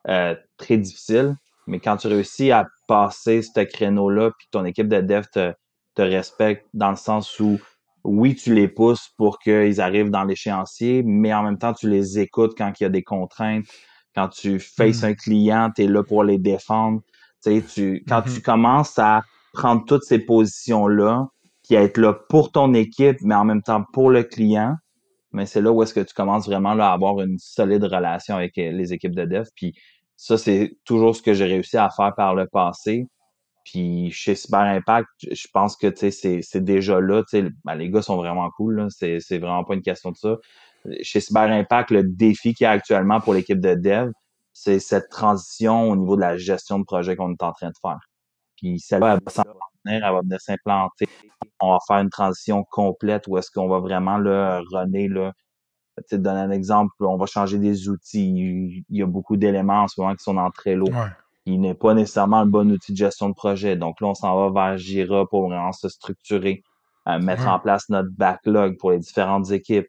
[0.08, 1.36] euh, très difficile.
[1.68, 5.52] Mais quand tu réussis à passer ce créneau-là, puis ton équipe de dev te,
[5.94, 7.60] te respecte dans le sens où
[8.04, 12.18] oui, tu les pousses pour qu'ils arrivent dans l'échéancier, mais en même temps, tu les
[12.18, 13.66] écoutes quand il y a des contraintes.
[14.14, 15.06] Quand tu faces hmm.
[15.06, 17.00] un client, tu es là pour les défendre.
[17.44, 18.42] Tu, quand tu hmm.
[18.42, 19.22] commences à
[19.52, 21.28] prendre toutes ces positions-là,
[21.62, 24.76] qui être là pour ton équipe, mais en même temps pour le client,
[25.32, 28.36] mais c'est là où est-ce que tu commences vraiment là, à avoir une solide relation
[28.36, 29.46] avec euh, les équipes de dev.
[29.56, 29.74] Puis
[30.16, 33.08] ça, c'est toujours ce que j'ai réussi à faire par le passé.
[33.64, 37.22] Puis chez Cyber Impact, je pense que c'est déjà là.
[37.64, 38.88] Ben, les gars sont vraiment cool.
[38.90, 40.36] C'est vraiment pas une question de ça
[41.02, 44.10] chez Cyber Impact, le défi qu'il y a actuellement pour l'équipe de dev,
[44.52, 47.78] c'est cette transition au niveau de la gestion de projet qu'on est en train de
[47.80, 48.00] faire.
[48.56, 49.18] Puis celle-là,
[49.86, 51.06] elle va venir s'implanter.
[51.60, 55.32] On va faire une transition complète où est-ce qu'on va vraiment le runner là.
[56.08, 58.84] Tu donner un exemple, on va changer des outils.
[58.88, 60.86] Il y a beaucoup d'éléments en ce moment qui sont dans Trello.
[61.46, 63.76] Il n'est pas nécessairement le bon outil de gestion de projet.
[63.76, 66.62] Donc là, on s'en va vers Jira pour vraiment se structurer,
[67.08, 69.88] euh, mettre en place notre backlog pour les différentes équipes,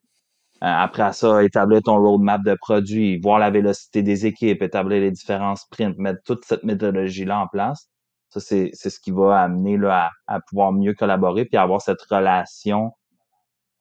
[0.63, 5.11] euh, après ça, établir ton roadmap de produits, voir la vélocité des équipes, établir les
[5.11, 7.89] différents sprints, mettre toute cette méthodologie-là en place.
[8.29, 12.91] Ça, c'est, ce qui va amener là, à, pouvoir mieux collaborer puis avoir cette relation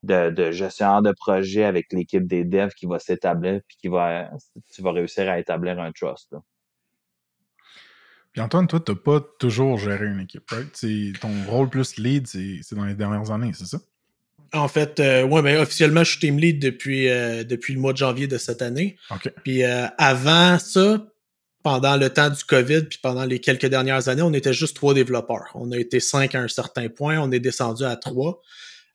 [0.02, 4.30] de, de gestionnaire de projet avec l'équipe des devs qui va s'établir puis qui va,
[4.74, 6.32] tu vas réussir à établir un trust.
[6.32, 6.40] Là.
[8.32, 11.20] Puis Antoine, toi, tu n'as pas toujours géré une équipe, right?
[11.20, 13.78] ton rôle plus lead, c'est dans les dernières années, c'est ça?
[14.54, 17.92] En fait, euh, ouais, ben, officiellement, je suis team lead depuis, euh, depuis le mois
[17.92, 18.96] de janvier de cette année.
[19.44, 21.06] Puis euh, avant ça,
[21.62, 24.92] pendant le temps du COVID, puis pendant les quelques dernières années, on était juste trois
[24.92, 25.50] développeurs.
[25.54, 28.42] On a été cinq à un certain point, on est descendu à trois.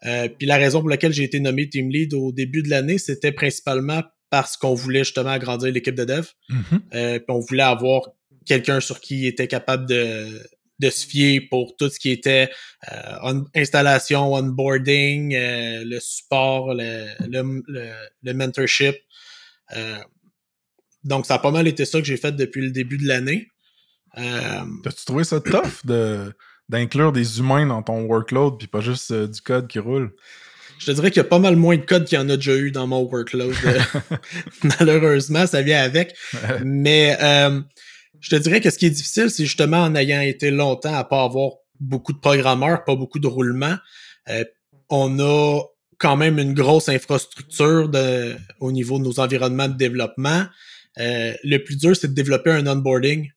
[0.06, 3.00] Euh, puis la raison pour laquelle j'ai été nommé team lead au début de l'année,
[3.00, 6.28] c'était principalement parce qu'on voulait justement agrandir l'équipe de dev.
[6.50, 7.20] Mm-hmm.
[7.20, 8.02] puis on voulait avoir
[8.48, 10.42] quelqu'un sur qui était capable de
[10.80, 12.50] de se fier pour tout ce qui était
[12.92, 17.64] euh, installation, onboarding, euh, le support, le, le,
[18.24, 18.96] le, mentorship.
[19.76, 19.98] Euh,
[21.04, 23.48] donc, ça a pas mal été ça que j'ai fait depuis le début de l'année.
[24.16, 26.34] T'as-tu trouvé ça tough de,
[26.70, 30.12] d'inclure des humains dans ton workload puis pas juste du code qui roule?
[30.80, 32.36] Je te dirais qu'il y a pas mal moins de code qu'il y en a
[32.36, 33.56] déjà eu dans mon workload.
[34.80, 36.16] Malheureusement, ça vient avec.
[36.64, 37.16] Mais
[38.20, 41.04] je te dirais que ce qui est difficile, c'est justement en ayant été longtemps à
[41.04, 43.78] pas avoir beaucoup de programmeurs, pas beaucoup de roulements.
[44.90, 45.62] on a
[45.98, 50.46] quand même une grosse infrastructure de, au niveau de nos environnements de développement.
[51.00, 53.32] Euh, le plus dur, c'est de développer un onboarding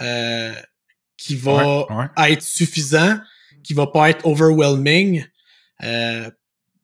[0.00, 0.52] euh,
[1.16, 1.86] qui va
[2.18, 3.18] être suffisant,
[3.62, 5.24] qui va pas être overwhelming,
[5.82, 6.30] euh,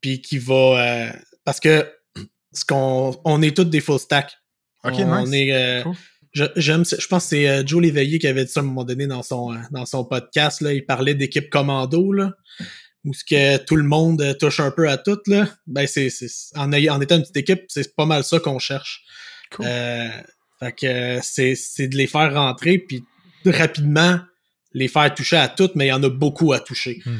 [0.00, 1.12] puis qui va
[1.44, 1.88] parce que
[2.52, 4.36] ce qu'on on est tous des full stack.
[4.82, 5.34] Ok, on, nice.
[5.34, 5.84] est
[6.32, 9.06] j'aime je pense que c'est Joe Léveillé qui avait dit ça à un moment donné
[9.06, 12.34] dans son dans son podcast là, il parlait d'équipe commando là
[13.04, 15.48] où ce que tout le monde touche un peu à tout là.
[15.66, 16.10] Ben c'est
[16.54, 19.04] en, en étant une petite équipe, c'est pas mal ça qu'on cherche.
[19.60, 20.08] Euh,
[20.58, 23.04] fait que c'est, c'est de les faire rentrer puis
[23.44, 24.20] rapidement
[24.72, 27.02] les faire toucher à toutes, mais il y en a beaucoup à toucher.
[27.04, 27.18] Hmm.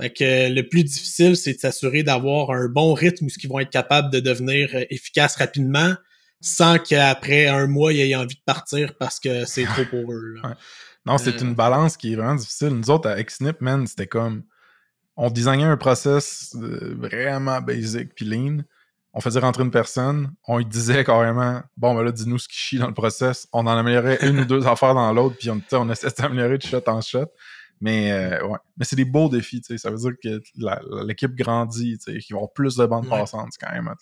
[0.00, 3.48] Fait que le plus difficile, c'est de s'assurer d'avoir un bon rythme où ce qu'ils
[3.48, 5.94] vont être capables de devenir efficaces rapidement
[6.40, 10.36] sans qu'après un mois, ils aient envie de partir parce que c'est trop pour eux.
[11.06, 11.46] Non, c'est euh.
[11.46, 12.68] une balance qui est vraiment difficile.
[12.68, 14.44] Nous autres, avec Snip, man, c'était comme...
[15.16, 18.62] On designait un process euh, vraiment basic puis lean
[19.12, 22.56] on faisait rentrer une personne, on lui disait carrément Bon, ben là, dis-nous ce qui
[22.56, 23.48] chie dans le process.
[23.52, 26.62] On en améliorait une ou deux affaires dans l'autre, puis on, on essaie d'améliorer de
[26.62, 27.26] shot en shot.
[27.80, 28.58] Mais euh, ouais.
[28.76, 29.78] Mais c'est des beaux défis, tu sais.
[29.78, 30.40] Ça veut dire que
[31.06, 33.92] l'équipe grandit, tu sais, qu'ils vont avoir plus de bandes passantes quand même.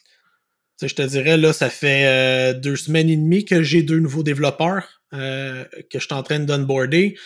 [0.81, 4.23] Je te dirais, là, ça fait euh, deux semaines et demie que j'ai deux nouveaux
[4.23, 7.17] développeurs euh, que je suis en train d'onboarder.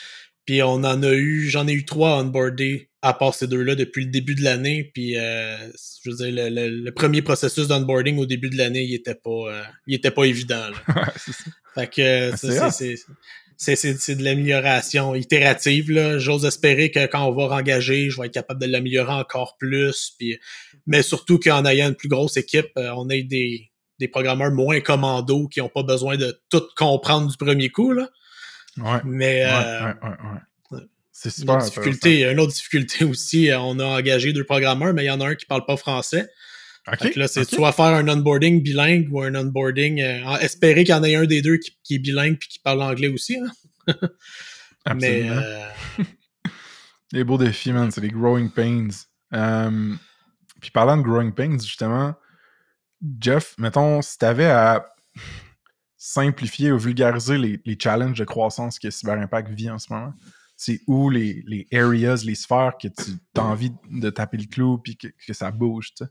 [0.46, 4.04] Puis on en a eu, j'en ai eu trois onboardés à part ces deux-là depuis
[4.04, 4.90] le début de l'année.
[4.94, 5.56] Puis euh,
[6.02, 9.62] je veux dire, le, premier processus d'onboarding au début de l'année, il était pas euh,
[9.86, 10.68] il était pas évident.
[10.70, 11.12] Là.
[11.74, 12.70] fait que ah,
[13.62, 16.18] c'est de l'amélioration itérative.
[16.18, 20.14] J'ose espérer que quand on va rengager, je vais être capable de l'améliorer encore plus.
[20.18, 20.38] Puis,
[20.86, 24.80] mais surtout qu'en ayant une plus grosse équipe, euh, on ait des, des programmeurs moins
[24.80, 27.92] commandos qui n'ont pas besoin de tout comprendre du premier coup.
[27.92, 28.08] Là.
[28.78, 29.00] Ouais.
[29.04, 29.92] Mais euh,
[31.12, 31.54] c'est super.
[31.54, 35.10] Une, difficulté, une autre difficulté aussi, euh, on a engagé deux programmeurs, mais il y
[35.10, 36.28] en a un qui parle pas français.
[36.88, 40.00] Okay, là, c'est soit faire un onboarding bilingue ou un onboarding.
[40.00, 42.82] Euh, espérer qu'il y en ait un des deux qui, est bilingue puis qui parle
[42.82, 43.36] anglais aussi.
[43.36, 43.94] Hein?
[44.96, 45.30] mais.
[45.30, 45.64] Euh...
[47.12, 48.88] les beaux défis, man, c'est les growing pains.
[49.32, 49.94] Euh,
[50.60, 52.14] puis parlant de growing pains, justement,
[53.20, 54.84] Jeff, mettons, si t'avais à
[55.96, 60.12] simplifier ou vulgariser les, les, challenges de croissance que Cyber Impact vit en ce moment,
[60.56, 64.78] c'est où les, les areas, les sphères que tu as envie de taper le clou
[64.78, 66.10] puis que, que ça bouge, tu sais?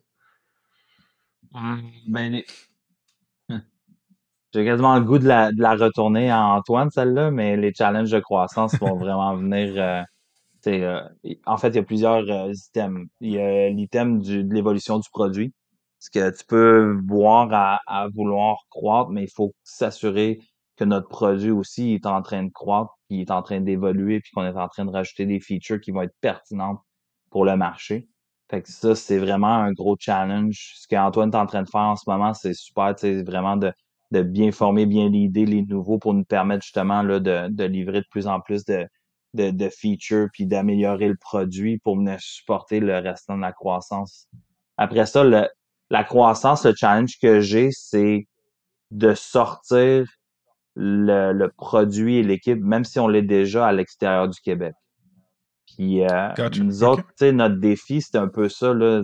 [1.54, 2.42] Ben,
[4.54, 8.12] j'ai quasiment le goût de la, de la retourner à Antoine, celle-là, mais les challenges
[8.12, 9.74] de croissance vont vraiment venir.
[9.78, 10.04] Euh,
[10.68, 11.02] euh,
[11.46, 13.08] en fait, il y a plusieurs euh, items.
[13.20, 15.54] Il y a l'item de l'évolution du produit.
[16.00, 17.50] Ce que tu peux voir
[17.86, 20.40] à, vouloir croître, mais il faut s'assurer
[20.78, 24.32] que notre produit aussi est en train de croître, puis est en train d'évoluer, puis
[24.34, 26.80] qu'on est en train de rajouter des features qui vont être pertinentes
[27.30, 28.08] pour le marché.
[28.52, 30.74] Fait que ça, c'est vraiment un gros challenge.
[30.76, 33.72] Ce qu'Antoine est en train de faire en ce moment, c'est super, c'est vraiment de,
[34.12, 38.02] de bien former, bien l'idée les nouveaux pour nous permettre justement là, de, de livrer
[38.02, 38.86] de plus en plus de,
[39.36, 44.28] de, de features puis d'améliorer le produit pour venir supporter le restant de la croissance.
[44.76, 45.48] Après ça, le,
[45.90, 48.28] la croissance, le challenge que j'ai, c'est
[48.92, 50.06] de sortir
[50.76, 54.74] le, produit et l'équipe, même si on l'est déjà à l'extérieur du Québec.
[55.82, 56.30] Puis euh,
[56.60, 58.72] nous autres, notre défi, c'est un peu ça.
[58.72, 59.02] Là,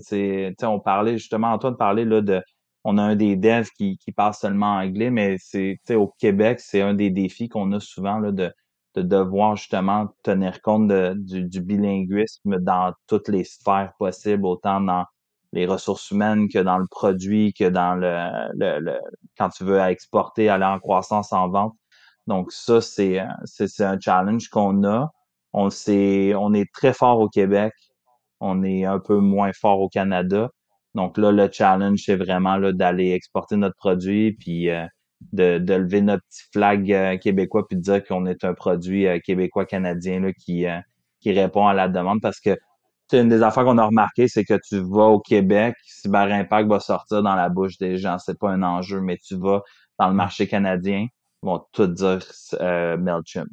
[0.62, 2.40] on parlait justement, Antoine parlait là, de
[2.84, 6.82] on a un des devs qui, qui parle seulement anglais, mais c'est au Québec, c'est
[6.82, 8.54] un des défis qu'on a souvent là, de,
[8.94, 14.80] de devoir justement tenir compte de, du, du bilinguisme dans toutes les sphères possibles, autant
[14.80, 15.06] dans
[15.54, 19.00] les ressources humaines que dans le produit, que dans le, le,
[19.36, 21.74] quand tu veux exporter, aller en croissance en vente.
[22.28, 25.12] Donc ça, c'est c'est un challenge qu'on a.
[25.60, 27.74] On sait, on est très fort au Québec,
[28.40, 30.50] on est un peu moins fort au Canada.
[30.96, 34.86] Donc là, le challenge, c'est vraiment là d'aller exporter notre produit, puis euh,
[35.34, 39.08] de, de lever notre petit flag euh, québécois, puis de dire qu'on est un produit
[39.08, 40.66] euh, québécois canadien là, qui
[41.22, 42.58] qui répond à la demande, parce que
[43.14, 46.80] une des affaires qu'on a remarqué, c'est que tu vas au Québec, Cyber Impact va
[46.80, 48.18] sortir dans la bouche des gens.
[48.20, 49.62] C'est pas un enjeu, mais tu vas
[50.00, 51.08] dans le marché canadien,
[51.44, 52.20] ils vont tout dire
[52.62, 53.48] euh, MailChimp.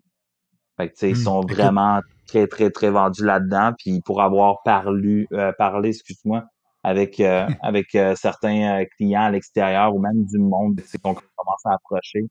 [0.76, 1.16] Fait que, ils hmm.
[1.16, 3.72] sont vraiment très, très, très vendus là-dedans.
[3.78, 6.44] Puis pour avoir parlé, euh, parlé, excuse-moi,
[6.82, 11.74] avec euh, avec euh, certains clients à l'extérieur ou même du monde, qu'on commence à
[11.74, 12.26] approcher.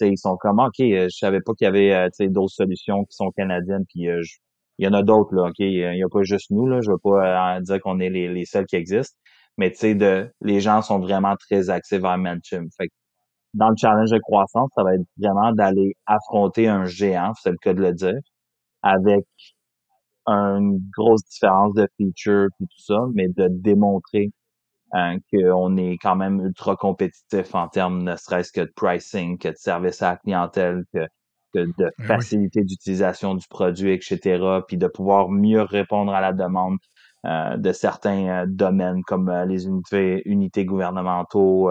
[0.00, 3.84] ils sont comme OK, je savais pas qu'il y avait d'autres solutions qui sont canadiennes,
[3.88, 4.08] puis
[4.78, 5.58] il y en a d'autres, là, OK?
[5.58, 6.80] Il n'y a pas juste nous, là.
[6.82, 9.16] Je veux pas dire qu'on est les, les seuls qui existent.
[9.56, 12.66] Mais tu sais, de les gens sont vraiment très axés vers Manchin.
[12.76, 12.88] Fait
[13.58, 17.56] dans le challenge de croissance, ça va être vraiment d'aller affronter un géant, c'est le
[17.58, 18.18] cas de le dire,
[18.82, 19.24] avec
[20.26, 24.30] une grosse différence de feature et tout ça, mais de démontrer
[24.92, 29.48] hein, qu'on est quand même ultra compétitif en termes ne serait-ce que de pricing, que
[29.48, 31.06] de service à la clientèle, que,
[31.54, 36.76] de ben facilité d'utilisation du produit, etc., puis de pouvoir mieux répondre à la demande
[37.24, 41.70] euh, de certains euh, domaines comme euh, les unités, unités gouvernementaux,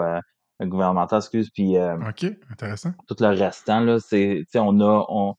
[0.60, 2.92] gouvernementales, excuse, puis OK, intéressant.
[3.06, 5.34] Tout le restant, là, c'est, on a, on,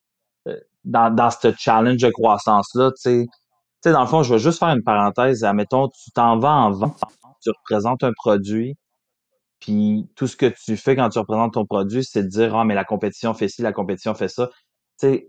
[0.84, 3.26] dans, dans ce challenge de croissance-là, tu sais,
[3.82, 5.43] tu sais, dans le fond, je vais juste faire une parenthèse.
[5.45, 6.99] Admettons, tu t'en vas en vente,
[7.41, 8.76] tu représentes un produit,
[9.59, 12.65] puis tout ce que tu fais quand tu représentes ton produit, c'est de dire Ah,
[12.65, 14.49] mais la compétition fait ci, la compétition fait ça.
[14.99, 15.28] Tu sais,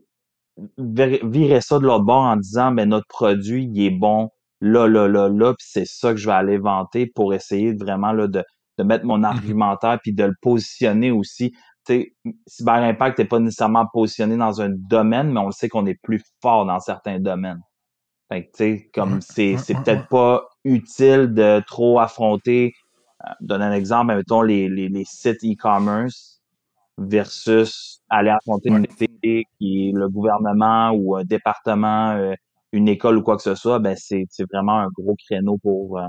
[0.78, 4.30] virer ça de l'autre bord en disant Mais notre produit, il est bon
[4.60, 8.12] là, là, là, là, puis c'est ça que je vais aller vanter pour essayer vraiment
[8.12, 8.44] là, de,
[8.78, 11.52] de mettre mon mmh argumentaire puis de le positionner aussi.
[11.86, 12.14] Sais,
[12.46, 15.98] Cyber Impact n'est pas nécessairement positionné dans un domaine, mais on le sait qu'on est
[16.02, 17.60] plus fort dans certains domaines.
[18.30, 22.74] Fait tu sais, comme c'est, c'est peut-être pas utile de trop affronter,
[23.26, 26.40] euh, donner un exemple, mettons les, les, les sites e-commerce
[26.98, 32.34] versus aller affronter une qui est le gouvernement ou un département, euh,
[32.72, 35.98] une école ou quoi que ce soit, ben c'est, c'est vraiment un gros créneau pour,
[35.98, 36.06] euh,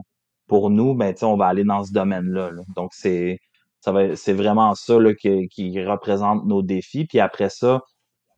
[0.51, 0.93] pour nous.
[0.93, 2.51] Ben, on va aller dans ce domaine-là.
[2.51, 2.61] Là.
[2.75, 3.39] Donc, c'est
[3.79, 7.05] ça va, c'est vraiment ça là, qui, qui représente nos défis.
[7.05, 7.79] Puis après ça,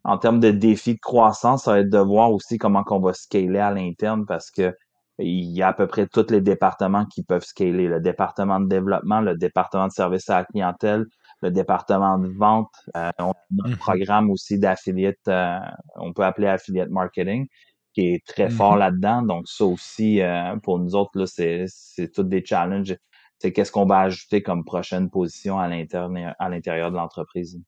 [0.04, 3.14] en termes de défis de croissance, ça va être de voir aussi comment qu'on va
[3.14, 4.76] scaler à l'interne parce que
[5.18, 7.88] il y a à peu près tous les départements qui peuvent scaler.
[7.88, 11.06] Le département de développement, le département de service à la clientèle,
[11.42, 12.72] le département de vente.
[12.96, 13.34] Euh, on a
[13.66, 13.78] un mm-hmm.
[13.78, 15.58] programme aussi d'affiliate, euh,
[15.96, 17.48] on peut appeler affiliate marketing,
[17.94, 18.80] qui est très fort mm-hmm.
[18.80, 19.22] là-dedans.
[19.22, 22.96] Donc ça aussi, euh, pour nous autres, là, c'est, c'est tous des challenges
[23.44, 27.60] c'est qu'est-ce qu'on va ajouter comme prochaine position à l'intérieur de l'entreprise?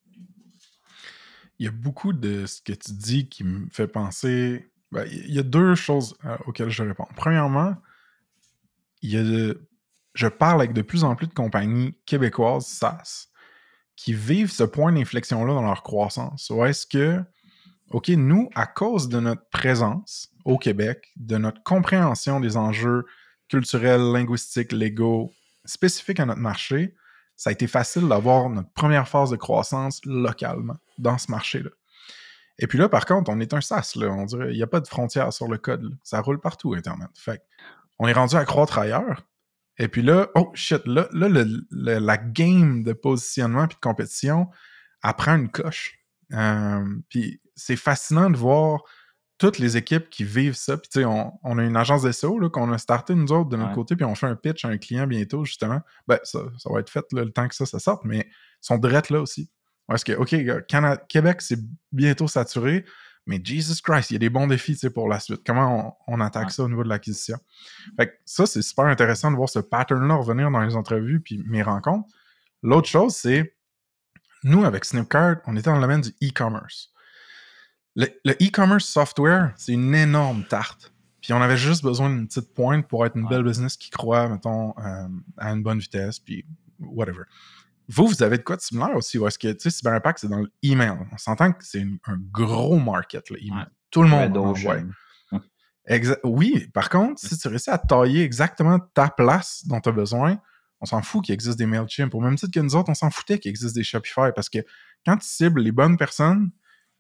[1.60, 4.72] Il y a beaucoup de ce que tu dis qui me fait penser.
[4.94, 7.08] Ben, il y a deux choses euh, auxquelles je réponds.
[7.18, 7.76] Premièrement,
[9.02, 9.54] il y a
[10.14, 13.28] je parle avec de plus en plus de compagnies québécoises SaaS
[13.98, 16.50] qui vivent ce point d'inflexion-là dans leur croissance.
[16.52, 17.22] Ou est-ce que,
[17.92, 23.06] OK, nous, à cause de notre présence au Québec, de notre compréhension des enjeux
[23.48, 25.32] culturels, linguistiques, légaux,
[25.66, 26.96] spécifique à notre marché,
[27.36, 31.70] ça a été facile d'avoir notre première phase de croissance localement dans ce marché-là.
[32.58, 34.68] Et puis là, par contre, on est un SaaS, là, on dirait, il n'y a
[34.68, 35.98] pas de frontières sur le code.
[36.04, 37.10] Ça roule partout, Internet.
[37.16, 37.42] Fait
[38.00, 39.24] on est rendu à croître ailleurs.
[39.78, 44.50] Et puis là, oh shit, là, la game de positionnement et de compétition
[45.02, 46.00] apprend une coche.
[46.34, 48.84] Euh, puis c'est fascinant de voir
[49.38, 50.78] toutes les équipes qui vivent ça.
[50.78, 53.74] Puis, tu sais, on, a une agence SEO qu'on a starté nous autres de notre
[53.74, 55.82] côté, puis on fait un pitch à un client bientôt, justement.
[56.08, 58.78] Ben, ça, ça va être fait le temps que ça, ça sorte, mais ils sont
[58.78, 59.50] drettes là aussi.
[59.94, 60.36] Est-ce que, OK,
[61.08, 61.60] Québec, c'est
[61.92, 62.86] bientôt saturé,
[63.28, 65.42] mais Jesus Christ, il y a des bons défis pour la suite.
[65.46, 67.38] Comment on, attaque ça au niveau de l'acquisition?
[67.98, 71.44] Fait que ça, c'est super intéressant de voir ce pattern-là revenir dans les entrevues puis
[71.46, 72.08] mes rencontres.
[72.62, 73.55] L'autre chose, c'est
[74.46, 76.92] nous, avec Snipcard, on était dans le domaine du e-commerce.
[77.96, 80.94] Le e-commerce software, c'est une énorme tarte.
[81.22, 84.30] Puis on avait juste besoin d'une petite pointe pour être une belle business qui croit,
[84.30, 86.46] mettons, euh, à une bonne vitesse, puis
[86.80, 87.24] whatever.
[87.88, 89.18] Vous, vous avez de quoi de similaire aussi?
[89.18, 90.92] Ou est-ce que, tu sais, Cyber Impact, c'est dans l'email.
[91.12, 93.66] On s'entend que c'est un gros market, l'email.
[93.90, 94.78] Tout le monde envoie.
[96.24, 100.40] oui, par contre, si tu réussis à tailler exactement ta place dont tu as besoin,
[100.82, 102.14] on s'en fout qu'il existe des MailChimp.
[102.14, 104.60] Au même titre que nous autres, on s'en foutait qu'il existe des Shopify parce que
[105.06, 106.52] quand tu cibles les bonnes personnes,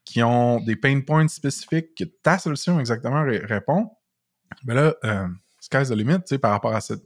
[0.05, 3.89] qui ont des pain points spécifiques que ta solution exactement répond,
[4.63, 5.27] ben là, euh,
[5.59, 7.03] sky's the limit, tu sais, par rapport à cette,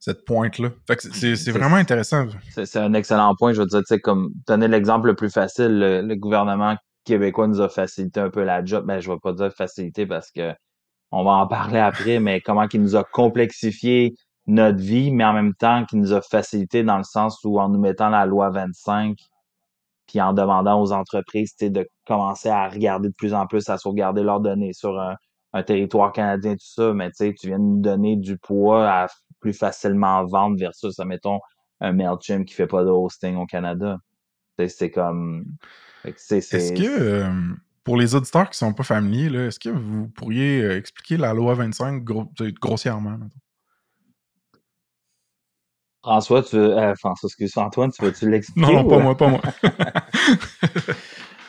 [0.00, 0.70] cette pointe-là.
[0.86, 2.26] Fait que c'est vraiment intéressant.
[2.50, 3.52] C'est un excellent point.
[3.52, 7.60] Je veux dire, tu sais, comme donner l'exemple le plus facile, le, gouvernement québécois nous
[7.60, 8.84] a facilité un peu la job.
[8.84, 10.52] Ben, je vais pas dire facilité parce que
[11.12, 14.14] on va en parler après, mais comment il nous a complexifié
[14.46, 17.68] notre vie, mais en même temps qu'il nous a facilité dans le sens où en
[17.68, 19.18] nous mettant la loi 25,
[20.06, 24.22] puis en demandant aux entreprises de commencer à regarder de plus en plus, à sauvegarder
[24.22, 25.16] leurs données sur un,
[25.62, 29.06] territoire canadien, tout ça, mais tu viens de nous donner du poids à
[29.40, 31.40] plus facilement vendre versus, mettons,
[31.80, 33.96] un MailChimp qui fait pas de hosting au Canada.
[34.68, 35.46] C'est comme...
[36.04, 37.30] Est-ce que, euh,
[37.84, 41.54] pour les auditeurs qui sont pas familiers, est-ce que vous pourriez euh, expliquer la loi
[41.54, 42.04] 25
[42.60, 43.18] grossièrement?
[46.06, 48.60] François, tu veux, euh, François, excuse Antoine, tu veux-tu l'expliquer?
[48.60, 49.40] Non, non, pas moi, pas moi.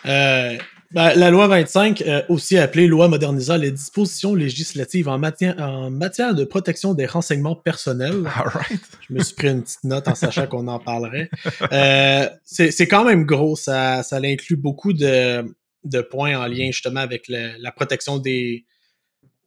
[0.07, 0.57] euh,
[0.89, 5.91] ben, la loi 25, euh, aussi appelée loi modernisant les dispositions législatives en matière, en
[5.91, 8.23] matière de protection des renseignements personnels.
[8.35, 8.81] Right.
[9.07, 11.29] Je me suis pris une petite note en sachant qu'on en parlerait.
[11.71, 17.01] Euh, c'est quand même gros, ça, ça inclut beaucoup de, de points en lien justement
[17.01, 18.65] avec le, la protection des,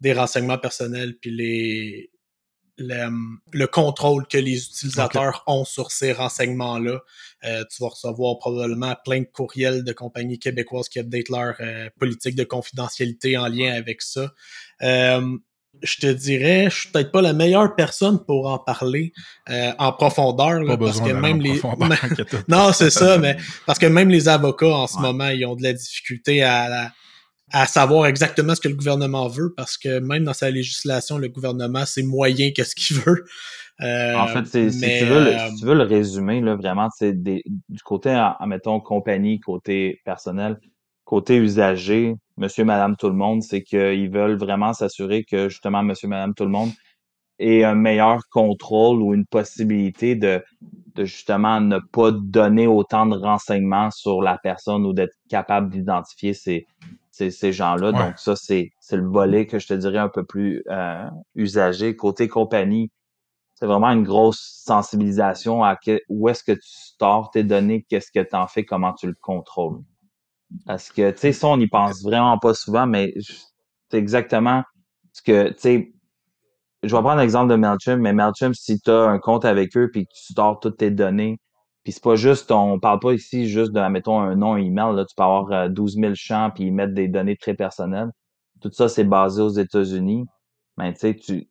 [0.00, 2.09] des renseignements personnels puis les,
[2.80, 3.10] le,
[3.52, 5.58] le, contrôle que les utilisateurs okay.
[5.58, 7.00] ont sur ces renseignements-là.
[7.44, 11.88] Euh, tu vas recevoir probablement plein de courriels de compagnies québécoises qui updatent leur euh,
[11.98, 14.32] politique de confidentialité en lien avec ça.
[14.82, 15.36] Euh,
[15.82, 19.12] je te dirais, je suis peut-être pas la meilleure personne pour en parler
[19.48, 21.60] euh, en profondeur, là, parce que même les
[22.48, 25.02] non, c'est ça, mais parce que même les avocats en ce ouais.
[25.02, 26.90] moment, ils ont de la difficulté à, à
[27.66, 31.84] savoir exactement ce que le gouvernement veut, parce que même dans sa législation, le gouvernement,
[31.86, 33.24] c'est moyen qu'est-ce qu'il veut.
[33.82, 36.88] Euh, en fait, mais, si, tu veux le, si tu veux le résumer, là, vraiment,
[36.94, 37.42] c'est du
[37.84, 40.58] côté, en, mettons, compagnie, côté personnel,
[41.04, 46.08] côté usager, monsieur, madame, tout le monde, c'est qu'ils veulent vraiment s'assurer que, justement, monsieur,
[46.08, 46.70] madame, tout le monde
[47.40, 50.42] ait un meilleur contrôle ou une possibilité de,
[50.94, 56.34] de justement ne pas donner autant de renseignements sur la personne ou d'être capable d'identifier
[56.34, 56.66] ces,
[57.10, 57.90] ces, ces gens-là.
[57.90, 57.98] Ouais.
[57.98, 61.96] Donc, ça, c'est le volet que je te dirais un peu plus euh, usagé.
[61.96, 62.90] Côté compagnie,
[63.54, 68.10] c'est vraiment une grosse sensibilisation à que, où est-ce que tu stores tes données, qu'est-ce
[68.10, 69.80] que tu en fais, comment tu le contrôles.
[70.66, 73.12] Parce que, tu sais, ça, on n'y pense vraiment pas souvent, mais
[73.90, 74.62] c'est exactement
[75.12, 75.92] ce que, tu sais,
[76.82, 79.90] je vais prendre l'exemple de MailChimp, mais MailChimp, si tu as un compte avec eux
[79.92, 81.38] puis que tu stores toutes tes données,
[81.82, 84.94] puis c'est pas juste, on parle pas ici juste de, mettons, un nom, un email,
[84.94, 88.10] là, tu peux avoir 12 000 champs puis ils mettent des données très personnelles.
[88.60, 90.26] Tout ça, c'est basé aux États-Unis.
[90.76, 91.48] Mais tu sais, tu,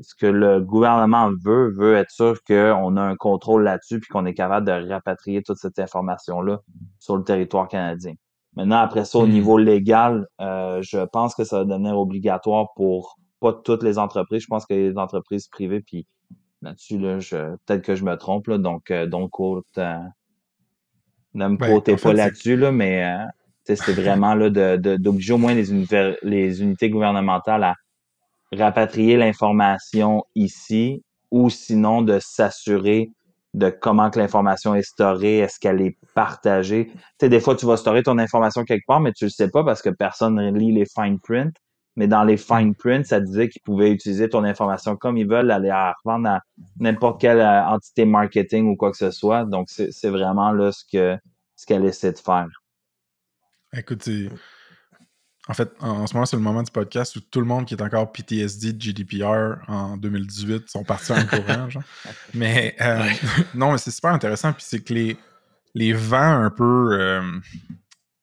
[0.00, 4.26] ce que le gouvernement veut, veut être sûr qu'on a un contrôle là-dessus puis qu'on
[4.26, 6.60] est capable de rapatrier toute cette information-là
[6.98, 8.14] sur le territoire canadien.
[8.56, 13.16] Maintenant, après ça, au niveau légal, euh, je pense que ça va devenir obligatoire pour
[13.40, 14.42] pas toutes les entreprises.
[14.42, 16.06] Je pense que les entreprises privées, puis
[16.62, 19.98] là-dessus, là, je, peut-être que je me trompe, là, donc, euh, donc, euh,
[21.34, 23.24] ne me ben, pas là-dessus, là, mais euh,
[23.64, 25.66] c'est vraiment là d'obliger au moins les,
[26.22, 27.74] les unités gouvernementales à
[28.52, 33.10] rapatrier l'information ici ou sinon de s'assurer
[33.56, 36.88] de comment que l'information est storée, est-ce qu'elle est partagée.
[36.88, 39.48] Tu sais, des fois, tu vas storer ton information quelque part, mais tu le sais
[39.48, 41.56] pas parce que personne ne lit les fine print.
[41.96, 45.50] Mais dans les fine print, ça disait qu'ils pouvaient utiliser ton information comme ils veulent,
[45.50, 46.40] aller la revendre à
[46.78, 49.44] n'importe quelle entité marketing ou quoi que ce soit.
[49.44, 51.18] Donc, c'est vraiment là ce que
[51.56, 52.48] ce qu'elle essaie de faire.
[53.72, 54.08] Écoute,
[55.48, 57.74] en fait, en ce moment, c'est le moment du podcast où tout le monde qui
[57.74, 61.70] est encore PTSD de GDPR en 2018 sont partis en courant.
[61.70, 61.82] genre.
[62.34, 63.12] Mais euh, ouais.
[63.54, 64.52] non, mais c'est super intéressant.
[64.52, 65.16] Puis c'est que les,
[65.74, 67.22] les vents un peu euh,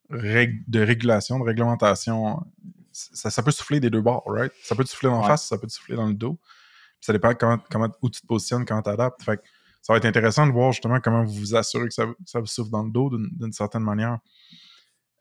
[0.09, 2.45] de régulation, de réglementation,
[2.93, 4.53] ça, ça, peut souffler des deux bords, right?
[4.63, 5.27] Ça peut te souffler en ouais.
[5.27, 6.39] face, ça peut te souffler dans le dos.
[6.39, 9.23] Puis ça dépend comment, comment, où tu te positionnes, comment tu adaptes.
[9.23, 9.43] Fait que
[9.81, 12.45] ça va être intéressant de voir justement comment vous vous assurez que ça, ça vous
[12.45, 14.19] souffle dans le dos d'une certaine manière.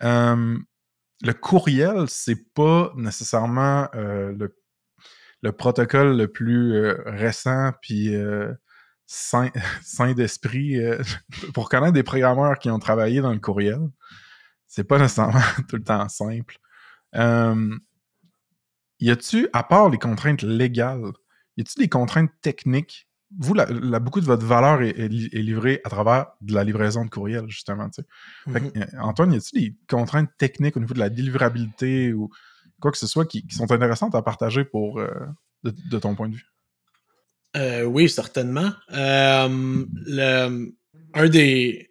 [0.02, 0.56] Euh,
[1.22, 4.56] le courriel, c'est pas nécessairement euh, le,
[5.42, 8.52] le, protocole le plus euh, récent puis euh,
[9.06, 9.50] sain,
[9.82, 10.76] sain d'esprit.
[11.54, 13.80] pour connaître des programmeurs qui ont travaillé dans le courriel,
[14.66, 16.58] c'est pas nécessairement tout le temps simple.
[17.14, 21.12] Y a-tu, à part les contraintes légales,
[21.56, 23.08] y a-tu des contraintes techniques?
[23.38, 26.64] Vous, la, la, beaucoup de votre valeur est, est, est, livrée à travers de la
[26.64, 27.88] livraison de courriel, justement.
[27.88, 28.06] Tu sais.
[28.46, 28.72] mm -hmm.
[28.72, 32.28] que, Antoine, y a-t-il des contraintes techniques au niveau de la délivrabilité ou
[32.80, 35.08] quoi que ce soit qui, qui sont intéressantes à partager pour, euh,
[35.64, 36.48] de, de, ton point de vue?
[37.56, 38.70] Euh, oui, certainement.
[38.92, 39.84] Euh,
[40.18, 40.74] le,
[41.14, 41.88] un des,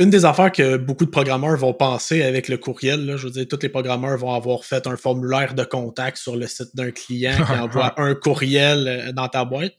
[0.00, 3.32] une des affaires que beaucoup de programmeurs vont penser avec le courriel, là, je veux
[3.32, 6.90] dire, tous les programmeurs vont avoir fait un formulaire de contact sur le site d'un
[6.90, 9.74] client qui envoie un courriel dans ta boîte.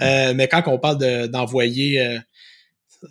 [0.00, 2.18] Euh, mais quand on parle d'envoyer euh,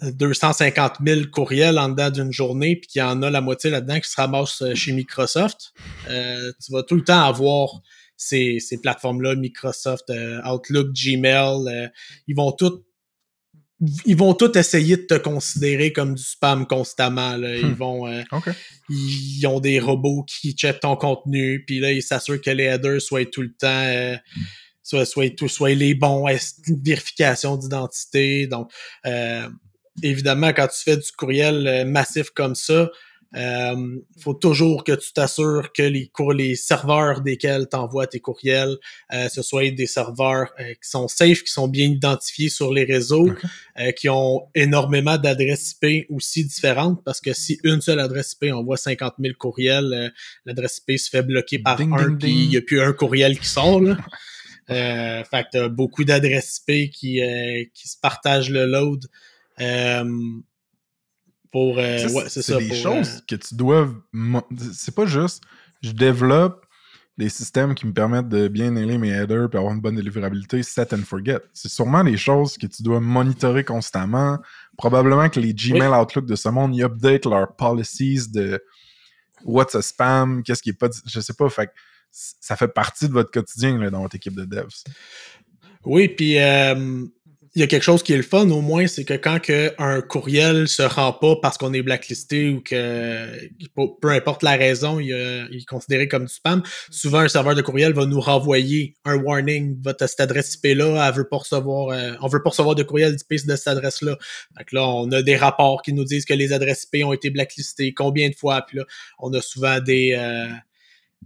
[0.04, 4.00] 250 000 courriels en dedans d'une journée, puis qu'il y en a la moitié là-dedans
[4.00, 5.74] qui se ramasse chez Microsoft,
[6.10, 7.82] euh, tu vas tout le temps avoir
[8.22, 11.88] ces, ces plateformes-là, Microsoft, euh, Outlook, Gmail, euh,
[12.28, 12.86] ils vont toutes
[14.06, 17.36] ils vont tous essayer de te considérer comme du spam constamment.
[17.36, 17.56] Là.
[17.58, 17.74] Ils Hmm.
[17.74, 18.22] vont, euh,
[18.90, 23.02] ils ont des robots qui checkent ton contenu, puis là ils s'assurent que les headers
[23.02, 24.16] soient tout le temps, euh,
[24.84, 26.28] soient, soient, tout, soient les bons,
[26.84, 28.48] vérification d'identité?
[28.48, 28.72] Donc,
[29.06, 29.48] euh,
[30.04, 32.90] évidemment, quand tu fais du courriel euh, massif comme ça,
[33.34, 38.78] Il faut toujours que tu t'assures que les, les serveurs desquels tu envoies tes courriels,
[39.10, 43.30] ce soit des serveurs qui sont safe, qui sont bien identifiés sur les réseaux,
[43.96, 48.78] qui ont énormément d'adresses IP aussi différentes, parce que si une seule adresse IP envoie
[48.78, 50.12] 50 000 courriels,
[50.46, 53.48] l'adresse IP se fait bloquer par un, puis il n'y a plus un courriel qui
[53.48, 53.82] sort.
[53.82, 53.98] Là.
[54.70, 59.06] Euh, fait que t'as beaucoup d'adresses IP qui, euh, qui se partagent le load.
[59.60, 60.06] Euh,
[61.52, 62.58] pour euh, ouais, c'est ça.
[62.58, 63.90] Des choses que tu dois.
[64.74, 65.44] C'est pas juste
[65.82, 66.66] je développe
[67.18, 70.64] des systèmes qui me permettent de bien nailer mes headers et avoir une bonne délivrabilité,
[70.64, 71.40] set and forget.
[71.54, 74.40] C'est sûrement des choses que tu dois monitorer constamment.
[74.78, 78.64] Probablement que les Gmail Outlook de ce monde, ils update leurs policies de
[79.44, 80.90] what's a spam, qu'est-ce qui est pas.
[81.06, 81.50] Je sais pas.
[81.50, 81.70] Fait
[82.12, 84.84] ça fait partie de votre quotidien là, dans votre équipe de devs.
[85.86, 87.06] Oui, puis euh,
[87.54, 89.74] il y a quelque chose qui est le fun au moins, c'est que quand que
[89.78, 93.50] un courriel se rend pas parce qu'on est blacklisté ou que
[94.02, 97.92] peu importe la raison, il, est considéré comme du spam, souvent un serveur de courriel
[97.92, 102.14] va nous renvoyer un warning, votre cette adresse IP là, elle veut pas recevoir, euh,
[102.22, 104.18] on veut pas recevoir de courriel d'IP de cette adresse là.
[104.58, 107.32] Fait là, on a des rapports qui nous disent que les adresses IP ont été
[107.32, 108.86] blacklistées, combien de fois, puis là,
[109.20, 110.48] on a souvent des euh,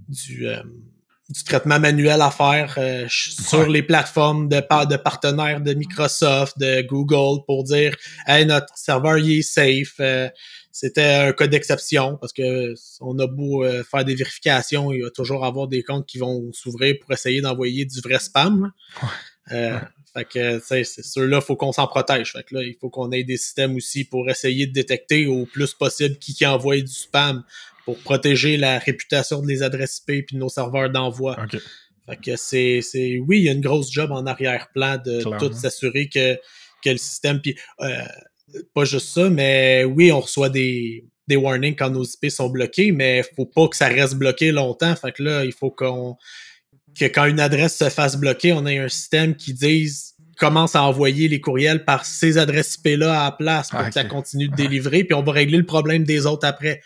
[0.09, 0.61] du, euh,
[1.29, 6.81] du traitement manuel à faire euh, sur les plateformes de, de partenaires de Microsoft, de
[6.81, 7.95] Google pour dire
[8.27, 9.95] Hey, notre serveur il est safe.
[9.99, 10.29] Euh,
[10.71, 15.45] c'était un cas d'exception parce que on a beau faire des vérifications, il va toujours
[15.45, 18.73] avoir des comptes qui vont s'ouvrir pour essayer d'envoyer du vrai spam.
[20.15, 22.31] Fait que c'est ceux-là, faut qu'on s'en protège.
[22.31, 25.45] Fait que là, il faut qu'on ait des systèmes aussi pour essayer de détecter au
[25.45, 27.43] plus possible qui, qui envoie du spam
[27.85, 31.37] pour protéger la réputation de les adresses IP puis de nos serveurs d'envoi.
[32.07, 35.53] Fait que c'est, c'est, oui, il y a une grosse job en arrière-plan de tout
[35.53, 36.35] s'assurer que,
[36.83, 38.03] que le système, puis euh,
[38.73, 42.91] pas juste ça, mais oui, on reçoit des, des warnings quand nos IP sont bloqués,
[42.91, 44.95] mais faut pas que ça reste bloqué longtemps.
[44.95, 46.17] Fait que là, il faut qu'on,
[46.97, 50.83] que quand une adresse se fasse bloquer, on ait un système qui dise commence à
[50.83, 54.55] envoyer les courriels par ces adresses IP-là à la place pour que ça continue de
[54.55, 56.81] délivrer, puis on va régler le problème des autres après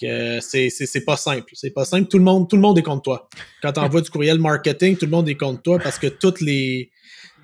[0.00, 1.52] que c'est, c'est, pas simple.
[1.54, 2.08] C'est pas simple.
[2.08, 3.28] Tout le monde, tout le monde est contre toi.
[3.62, 6.40] Quand tu envoies du courriel marketing, tout le monde est contre toi parce que toutes
[6.40, 6.90] les,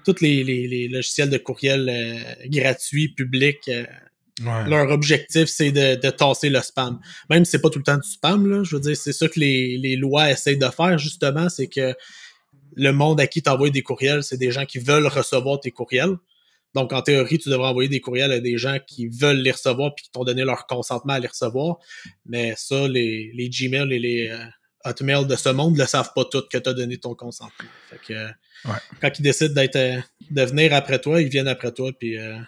[0.04, 3.84] toutes les, les, logiciels de courriel euh, gratuits, publics, euh,
[4.66, 7.00] leur objectif, c'est de, de tasser le spam.
[7.28, 9.28] Même si c'est pas tout le temps du spam, là, je veux dire, c'est ça
[9.28, 11.94] que les, les lois essayent de faire, justement, c'est que
[12.76, 15.70] le monde à qui tu envoies des courriels, c'est des gens qui veulent recevoir tes
[15.70, 16.16] courriels.
[16.74, 19.94] Donc, en théorie, tu devrais envoyer des courriels à des gens qui veulent les recevoir
[19.94, 21.78] puis qui t'ont donné leur consentement à les recevoir.
[22.26, 24.44] Mais ça, les, les Gmail et les euh,
[24.84, 27.68] Hotmail de ce monde ne le savent pas toutes que tu as donné ton consentement.
[27.88, 28.28] Fait que,
[29.00, 30.00] quand ils décident d'être, euh,
[30.30, 31.90] de venir après toi, ils viennent après toi.
[31.98, 32.38] Puis, euh,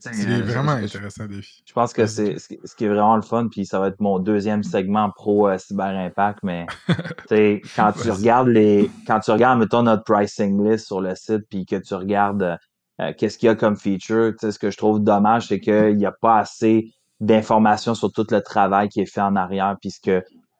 [0.00, 1.62] c'est vraiment intéressant, défi.
[1.64, 4.18] Je pense que c'est ce qui est vraiment le fun, puis ça va être mon
[4.18, 6.66] deuxième segment pro Cyber Impact, mais
[7.76, 11.66] quand tu regardes les quand tu regardes mettons notre pricing list sur le site puis
[11.66, 12.58] que tu regardes
[13.00, 14.32] euh, qu'est-ce qu'il y a comme feature?
[14.40, 18.40] ce que je trouve dommage, c'est qu'il n'y a pas assez d'informations sur tout le
[18.40, 20.10] travail qui est fait en arrière, puisque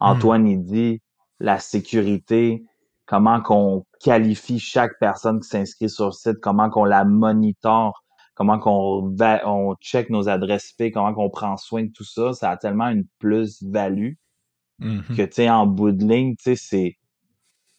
[0.00, 0.46] Antoine hmm.
[0.48, 1.02] il dit
[1.40, 2.64] la sécurité,
[3.06, 8.02] comment qu'on qualifie chaque personne qui s'inscrit sur le site, comment qu'on la monitore,
[8.34, 12.50] comment qu'on on check nos adresses IP, comment qu'on prend soin de tout ça, ça
[12.50, 14.14] a tellement une plus-value
[14.80, 15.16] mm-hmm.
[15.16, 16.96] que tu sais en bout de ligne, tu sais c'est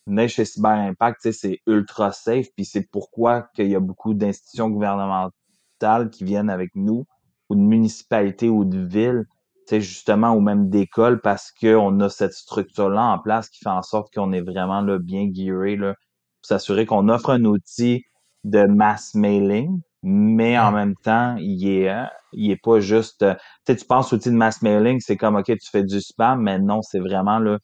[0.08, 4.70] venez chez Cyber Impact, c'est ultra safe, puis c'est pourquoi qu'il y a beaucoup d'institutions
[4.70, 7.06] gouvernementales qui viennent avec nous,
[7.50, 9.26] ou de municipalités ou de villes,
[9.70, 14.14] justement, ou même d'écoles, parce qu'on a cette structure-là en place qui fait en sorte
[14.14, 18.04] qu'on est vraiment là, bien gearé là, pour s'assurer qu'on offre un outil
[18.46, 21.94] de mass mailing, mais en même temps, il est,
[22.32, 23.26] il est pas juste.
[23.26, 23.36] Tu
[23.66, 26.60] sais, tu penses outil de mass mailing, c'est comme OK, tu fais du spam, mais
[26.60, 27.60] non, c'est vraiment là,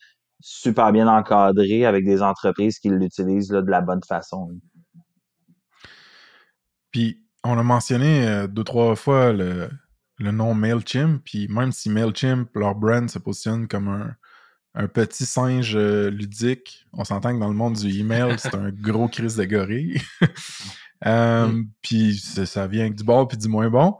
[0.45, 4.49] super bien encadré avec des entreprises qui l'utilisent de la bonne façon.
[6.91, 9.69] Puis, on a mentionné euh, deux, trois fois le,
[10.19, 14.13] nom MailChimp, puis même si MailChimp, leur brand se positionne comme
[14.75, 18.69] un, petit singe euh, ludique, on s'entend que dans le monde du email, c'est un
[18.69, 20.01] gros crise de gorille.
[21.05, 21.67] Euh, mm.
[21.81, 23.97] Puis ça vient avec du bon puis du moins bon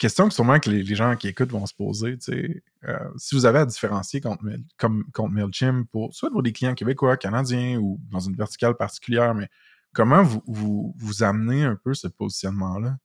[0.00, 3.60] question que sûrement que les, gens qui écoutent vont se poser, euh, si vous avez
[3.60, 4.42] à différencier contre,
[4.78, 9.34] comme, contre MailChimp pour soit pour des clients québécois, canadiens ou dans une verticale particulière,
[9.34, 9.48] mais
[9.92, 12.96] comment vous, vous, amenez un peu ce positionnement-là?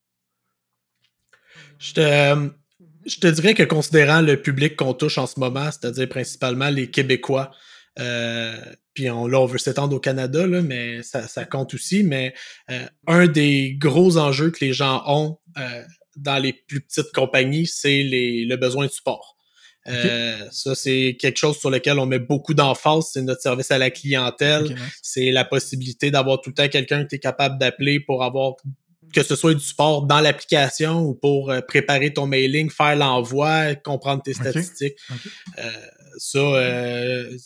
[1.79, 2.49] Je te,
[3.05, 6.89] je te dirais que considérant le public qu'on touche en ce moment, c'est-à-dire principalement les
[6.89, 7.51] Québécois,
[7.99, 8.57] euh,
[8.93, 12.03] puis on, là, on veut s'étendre au Canada, là, mais ça, compte aussi.
[12.03, 12.33] Mais
[12.71, 15.37] euh, un des gros enjeux que les gens ont
[16.15, 19.35] dans les plus petites compagnies, c'est le besoin de support.
[19.87, 23.09] Euh, ça, c'est quelque chose sur lequel on met beaucoup d'emphase.
[23.13, 24.75] C'est notre service à la clientèle.
[25.01, 28.55] C'est la possibilité d'avoir tout le temps quelqu'un que tu es capable d'appeler pour avoir
[29.13, 33.75] que ce soit du support dans l'application ou pour euh, préparer ton mailing, faire l'envoi,
[33.75, 34.97] comprendre tes statistiques.
[35.57, 35.71] Euh,
[36.17, 37.37] ça, euh,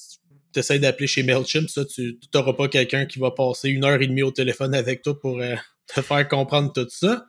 [0.53, 4.01] tu essaies d'appeler chez MailChimp, ça, tu n'auras pas quelqu'un qui va passer une heure
[4.01, 5.39] et demie au téléphone avec toi pour
[5.93, 7.25] te faire comprendre tout ça.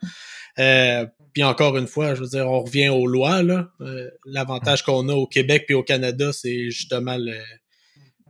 [1.33, 3.43] Puis encore une fois, je veux dire, on revient aux lois.
[4.25, 7.17] L'avantage qu'on a au Québec et au Canada, c'est justement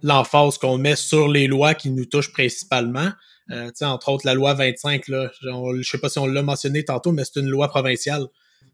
[0.02, 3.10] l'emphase qu'on met sur les lois qui nous touchent principalement.
[3.50, 7.12] Euh, entre autres, la loi 25, là, je sais pas si on l'a mentionné tantôt,
[7.12, 8.26] mais c'est une loi provinciale.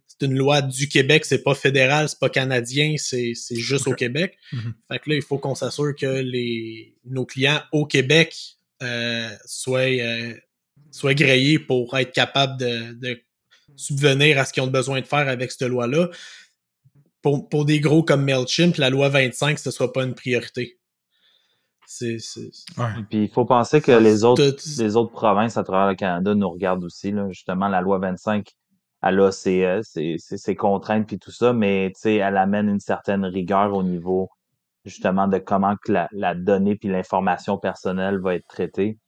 [0.06, 4.36] C'est une loi du Québec, c'est pas fédéral, c'est pas canadien, c'est juste au Québec.
[4.52, 4.72] Mm-hmm.
[4.88, 8.36] Fait que là, il faut qu'on s'assure que les, nos clients au Québec
[8.82, 10.34] euh, soient, euh,
[10.92, 13.20] soient grillés pour être capables de, de
[13.76, 16.08] subvenir à ce qu'ils ont besoin de faire avec cette loi-là.
[17.22, 20.78] Pour, pour, des gros comme MailChimp, la loi 25, ce ne sera pas une priorité.
[21.86, 22.18] C'est,
[23.10, 26.50] Puis il faut penser que les autres, les autres provinces à travers le Canada nous
[26.50, 27.12] regardent aussi.
[27.12, 27.28] Là.
[27.30, 28.48] Justement, la loi 25,
[29.02, 33.24] elle a ses, euh, ses, ses, contraintes puis tout ça, mais elle amène une certaine
[33.24, 34.28] rigueur au niveau
[34.84, 38.98] justement de comment que la, la donnée puis l'information personnelle va être traitée.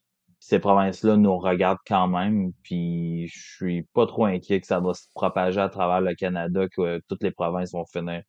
[0.41, 4.95] Ces provinces-là nous regardent quand même, puis je suis pas trop inquiet que ça va
[4.95, 8.23] se propager à travers le Canada, que toutes les provinces vont finir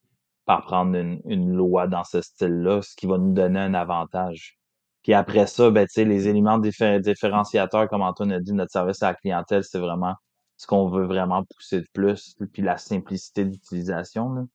[0.45, 4.57] par prendre une, loi dans ce style-là, ce qui va nous donner un avantage.
[5.03, 9.13] Puis après ça, ben, les éléments différenciateurs, comme Antoine a dit, notre service à la
[9.13, 10.15] clientèle, c'est vraiment
[10.57, 14.49] ce qu'on veut vraiment pousser de plus, puis la simplicité d'utilisation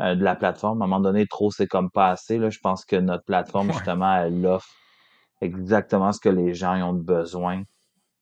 [0.00, 0.80] euh, de la plateforme.
[0.80, 2.38] À un moment donné, trop, c'est comme pas assez.
[2.38, 2.48] Là.
[2.48, 4.72] Je pense que notre plateforme, justement, elle offre
[5.42, 7.64] exactement ce que les gens ont besoin,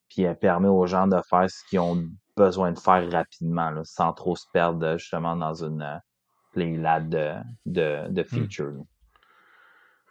[0.09, 2.03] puis elle permet aux gens de faire ce qu'ils ont
[2.35, 5.99] besoin de faire rapidement, sans trop se perdre justement dans une
[6.55, 7.33] là de,
[7.65, 8.25] de, de hmm.
[8.25, 8.83] features.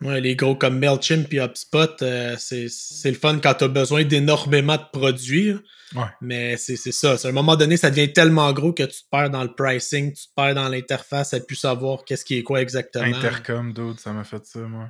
[0.01, 2.71] Ouais, les gros comme MailChimp et HubSpot, euh, c'est
[3.05, 5.53] le fun quand tu as besoin d'énormément de produits.
[5.95, 6.05] Ouais.
[6.23, 7.17] Mais c'est ça.
[7.23, 10.15] À un moment donné, ça devient tellement gros que tu te perds dans le pricing,
[10.15, 13.05] tu te perds dans l'interface, à plus savoir qu'est-ce qui est quoi exactement.
[13.05, 14.89] Intercom, d'autres, ça m'a fait ça, moi.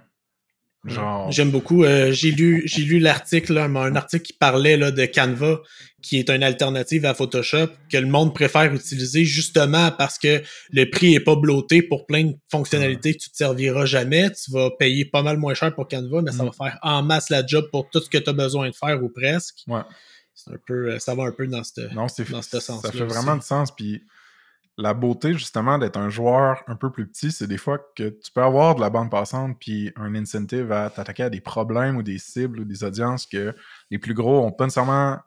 [1.28, 1.84] J'aime beaucoup.
[1.84, 5.60] Euh, j'ai lu, j'ai lu l'article, un article qui parlait là, de Canva,
[6.00, 10.88] qui est une alternative à Photoshop, que le monde préfère utiliser justement parce que le
[10.88, 14.30] prix est pas bloqué pour plein de fonctionnalités que tu te serviras jamais.
[14.32, 16.54] Tu vas payer pas mal moins cher pour Canva, mais ça va mm.
[16.54, 19.10] faire en masse la job pour tout ce que tu as besoin de faire ou
[19.10, 19.58] presque.
[19.66, 19.82] Ouais.
[20.34, 21.88] C'est un peu, ça va un peu dans ce
[22.60, 22.82] sens.
[22.82, 23.70] Ça fait vraiment de sens.
[23.74, 24.02] Puis
[24.76, 28.32] la beauté justement d'être un joueur un peu plus petit, c'est des fois que tu
[28.32, 32.02] peux avoir de la bande passante puis un incentive à t'attaquer à des problèmes ou
[32.02, 33.54] des cibles ou des audiences que
[33.90, 35.18] les plus gros ont pas nécessairement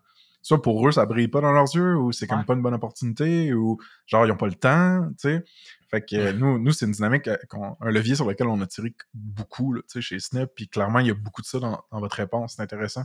[0.41, 2.73] soit pour eux ça brille pas dans leurs yeux ou c'est comme pas une bonne
[2.73, 5.43] opportunité ou genre ils ont pas le temps, tu sais.
[5.89, 7.37] Fait que nous, nous c'est une dynamique, euh,
[7.79, 11.07] un levier sur lequel on a tiré beaucoup tu sais, chez Snap, puis clairement il
[11.07, 13.03] y a beaucoup de ça dans, votre réponse, c'est intéressant.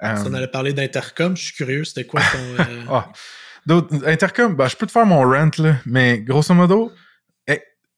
[0.00, 2.64] on allait parler d'intercom, je suis curieux, c'était quoi ton.
[2.64, 3.12] Euh, ah, D'autres,
[3.68, 6.92] Intercom, bah, je peux te faire mon rent, là, mais grosso modo,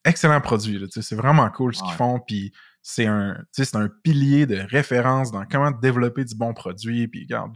[0.06, 0.82] excellent produit.
[0.90, 2.20] C'est vraiment cool ce qu'ils font.
[2.20, 2.52] Puis
[2.82, 3.36] c'est un,
[3.74, 7.08] un pilier de référence dans comment développer du bon produit.
[7.08, 7.52] Puis regarde,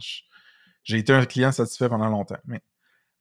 [0.83, 2.39] j'ai été un client satisfait pendant longtemps.
[2.45, 2.61] Mais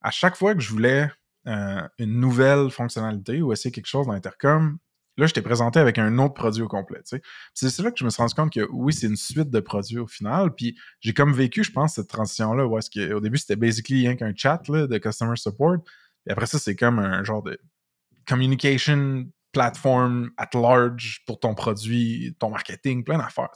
[0.02, 1.08] à chaque fois que je voulais
[1.46, 4.78] euh, une nouvelle fonctionnalité ou essayer quelque chose dans Intercom,
[5.20, 7.00] Là, je t'ai présenté avec un autre produit au complet.
[7.04, 9.98] C'est là que je me suis rendu compte que oui, c'est une suite de produits
[9.98, 10.54] au final.
[10.54, 14.32] Puis j'ai comme vécu, je pense, cette transition-là où est-ce début, c'était basically rien qu'un
[14.34, 15.76] chat de customer support.
[16.26, 17.60] Et après ça, c'est comme un genre de
[18.26, 23.50] communication platform at large pour ton produit, ton marketing, plein d'affaires.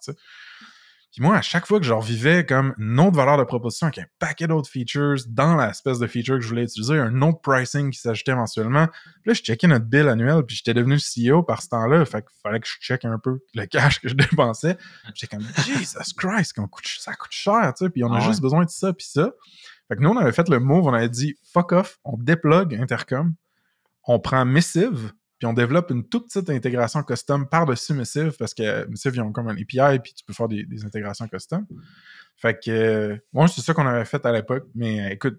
[1.15, 3.99] Puis moi, à chaque fois que je revivais comme une autre valeur de proposition avec
[3.99, 7.93] un paquet d'autres features dans l'espèce de feature que je voulais utiliser, un autre pricing
[7.93, 8.89] qui s'ajoutait mensuellement,
[9.25, 12.37] là, je checkais notre bill annuel, puis j'étais devenu CEO par ce temps-là, fait qu'il
[12.43, 14.77] fallait que je check un peu le cash que je dépensais.
[15.15, 16.57] J'étais comme, Jesus Christ,
[16.99, 19.31] ça coûte cher, tu sais, puis on a ah juste besoin de ça, puis ça.
[19.87, 22.75] Fait que nous, on avait fait le move, on avait dit, fuck off, on déplug
[22.75, 23.35] Intercom,
[24.03, 28.87] on prend Missive, puis on développe une toute petite intégration custom par-dessus Missive parce que
[28.87, 31.67] Missive, ils ont comme un API, puis tu peux faire des, intégrations custom.
[32.37, 35.39] Fait que, moi, c'est ça qu'on avait fait à l'époque, mais écoute,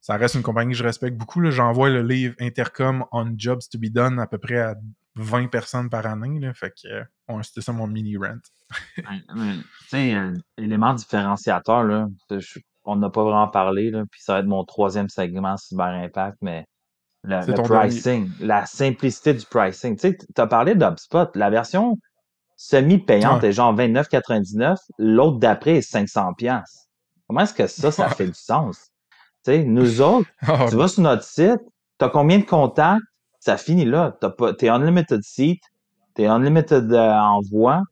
[0.00, 1.44] ça reste une compagnie que je respecte beaucoup.
[1.50, 4.76] J'envoie le livre Intercom on Jobs to be Done à peu près à
[5.16, 6.38] 20 personnes par année.
[6.38, 8.38] Là, fait que c'était ça mon mini rent.
[8.96, 9.04] tu
[9.88, 12.08] sais, euh, élément différenciateur, là,
[12.84, 16.38] on n'a pas vraiment parlé, là, puis ça va être mon troisième segment Cyber Impact,
[16.40, 16.66] mais
[17.26, 19.96] le, pricing, la simplicité du pricing.
[19.96, 21.28] Tu sais, tu as parlé d'HubSpot.
[21.34, 21.98] La version
[22.56, 24.76] semi-payante est genre 29,99.
[24.98, 26.62] L'autre d'après est 500$.
[27.26, 28.90] Comment est-ce que ça, ça fait du sens?
[29.44, 31.60] Tu sais, nous autres, Ah, tu vas sur notre site,
[31.98, 33.02] t'as combien de contacts,
[33.40, 34.16] ça finit là.
[34.20, 35.60] T'as pas, t'es unlimited seat,
[36.14, 37.82] t'es unlimited euh, envoi.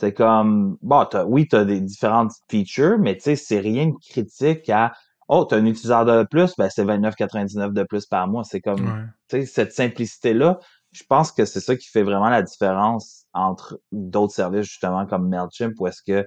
[0.00, 3.94] C'est comme, bon, t'as, oui, t'as des différentes features, mais tu sais, c'est rien de
[4.10, 4.92] critique à,
[5.28, 8.44] oh, t'as un utilisateur de plus, ben c'est 29,99 de plus par mois.
[8.44, 9.04] C'est comme, ouais.
[9.28, 10.58] tu sais, cette simplicité-là,
[10.92, 15.28] je pense que c'est ça qui fait vraiment la différence entre d'autres services, justement, comme
[15.28, 16.26] MailChimp, où est-ce que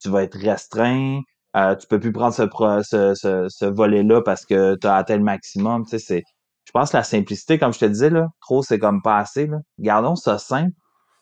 [0.00, 1.20] tu vas être restreint,
[1.56, 4.96] euh, tu peux plus prendre ce, pro- ce, ce, ce volet-là parce que tu as
[4.96, 5.84] atteint le maximum.
[5.84, 6.22] Tu sais, c'est,
[6.64, 9.46] je pense que la simplicité, comme je te disais, là, trop, c'est comme pas assez.
[9.46, 9.58] Là.
[9.78, 10.72] Gardons ça simple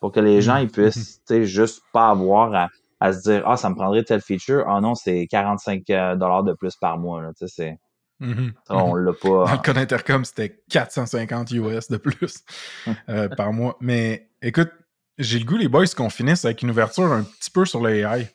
[0.01, 2.69] pour que les gens ils puissent tu sais, juste pas avoir à,
[3.05, 4.65] à se dire Ah, ça me prendrait telle feature.
[4.69, 5.83] Ah non, c'est 45
[6.17, 7.23] dollars de plus par mois.
[7.23, 7.33] Là.
[7.39, 7.79] Tu sais,
[8.21, 8.53] Mhm.
[8.71, 9.53] on l'a Dans pas.
[9.53, 12.45] le code Intercom, c'était 450 US de plus
[13.09, 13.77] euh, par mois.
[13.81, 14.71] Mais écoute,
[15.19, 18.29] j'ai le goût, les boys, qu'on finisse avec une ouverture un petit peu sur l'AI.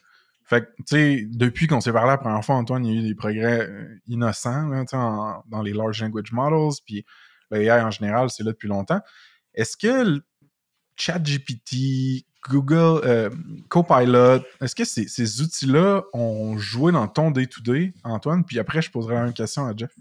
[0.45, 3.01] Fait que, tu sais, depuis qu'on s'est parlé la première fois, Antoine, il y a
[3.03, 7.05] eu des progrès euh, innocents là, en- dans les large language models, puis
[7.51, 8.99] l'AI en général, c'est là depuis longtemps.
[9.53, 10.21] Est-ce que
[10.95, 13.29] ChatGPT, Google, euh,
[13.67, 18.45] Copilot, est-ce que ces, ces outils-là ont joué dans ton day-to-day, Antoine?
[18.45, 19.91] Puis après, je poserai une question à Jeff.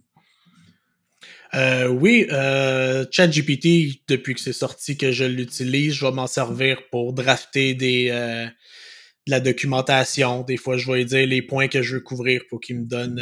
[1.55, 6.79] Euh, oui, euh, ChatGPT, depuis que c'est sorti que je l'utilise, je vais m'en servir
[6.91, 10.43] pour drafter des, euh, de la documentation.
[10.43, 13.21] Des fois, je vais dire les points que je veux couvrir pour qu'il me donne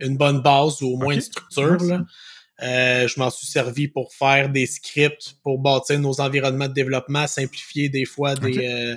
[0.00, 1.82] une bonne base ou au moins une structure.
[1.82, 2.04] Là.
[2.62, 7.26] Euh, je m'en suis servi pour faire des scripts pour bâtir nos environnements de développement,
[7.26, 8.96] simplifier des fois des, euh,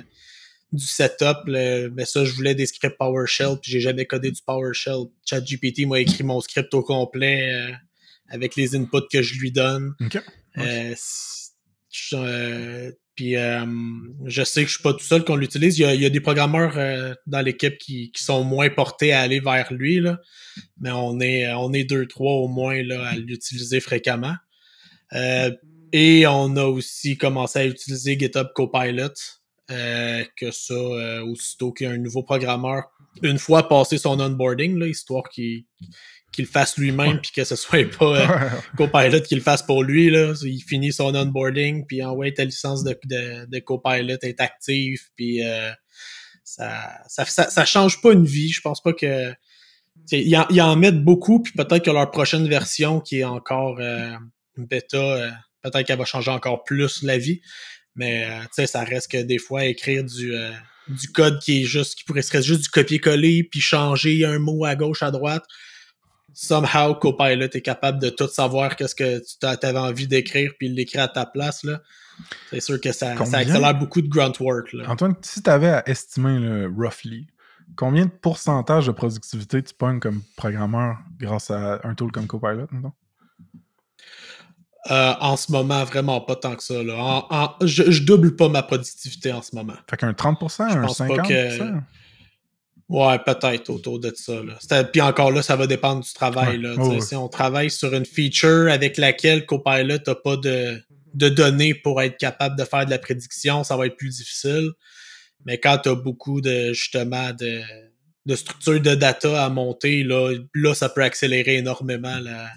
[0.72, 1.46] du setup.
[1.46, 1.88] là.
[1.92, 5.04] Mais ça, je voulais des scripts PowerShell, puis j'ai jamais codé du PowerShell.
[5.26, 7.72] ChatGPT m'a écrit mon script au complet euh,
[8.30, 9.94] avec les inputs que je lui donne.
[10.00, 10.18] OK.
[10.58, 10.94] Euh,
[11.90, 13.66] je- euh, puis euh,
[14.24, 15.78] je sais que je suis pas tout seul qu'on l'utilise.
[15.78, 19.70] Il y a, des programmeurs euh, dans l'équipe qui, sont moins portés à aller vers
[19.74, 20.18] lui, là.
[20.80, 24.36] mais on est on est deux, trois au moins là, à l'utiliser fréquemment.
[25.12, 25.50] Euh,
[25.92, 29.12] et on a aussi commencé à utiliser GitHub Copilot.
[29.68, 32.84] que ça, aussitôt qu'il y a un nouveau programmeur,
[33.22, 35.66] une fois passé son onboarding, histoire qu'il
[36.32, 39.82] qu'il le fasse lui-même puis que ce soit pas euh, Copilot qui le fasse pour
[39.82, 40.10] lui.
[40.10, 40.34] Là.
[40.42, 45.00] Il finit son onboarding, puis en ouais, ta licence de, de, de Copilot est active,
[45.16, 45.70] puis euh,
[46.44, 48.50] ça, ça, ça, ça change pas une vie.
[48.50, 49.32] Je pense pas que.
[50.12, 53.78] Ils en, ils en mettent beaucoup, puis peut-être que leur prochaine version, qui est encore
[53.80, 54.14] euh,
[54.56, 55.30] une bêta, euh,
[55.62, 57.42] peut-être qu'elle va changer encore plus la vie.
[57.94, 60.50] Mais euh, tu sais, ça reste que des fois, écrire du, euh,
[60.88, 64.64] du code qui est juste, qui pourrait serait juste du copier-coller, puis changer un mot
[64.64, 65.44] à gauche, à droite
[66.32, 71.02] somehow Copilot est capable de tout savoir qu'est-ce que tu avais envie d'écrire puis l'écrire
[71.04, 71.80] à ta place là.
[72.50, 74.84] C'est sûr que ça, accélère beaucoup de grunt work là.
[74.90, 77.26] Antoine, si tu avais à estimer, roughly,
[77.76, 82.66] combien de pourcentage de productivité tu pognes comme programmeur grâce à un tool comme Copilot,
[82.72, 82.92] mettons?
[84.90, 86.82] Euh, en ce moment, vraiment pas tant que ça.
[86.82, 86.94] Là.
[86.96, 89.74] En- en- je, je double pas ma productivité en ce moment.
[89.88, 91.28] Fait qu'un 30%, Je un pense pas 50%?
[91.28, 91.74] que-
[92.90, 94.42] Ouais, peut-être autour de ça.
[94.42, 94.84] Là.
[94.92, 96.58] Puis encore là, ça va dépendre du travail.
[96.58, 96.74] Là.
[96.76, 97.00] Oh, ouais.
[97.00, 100.82] Si on travaille sur une feature avec laquelle Copilot n'a pas de,
[101.14, 104.70] de données pour être capable de faire de la prédiction, ça va être plus difficile.
[105.44, 107.60] Mais quand tu as beaucoup de justement de,
[108.26, 112.50] de structures de data à monter, là, là ça peut accélérer énormément la-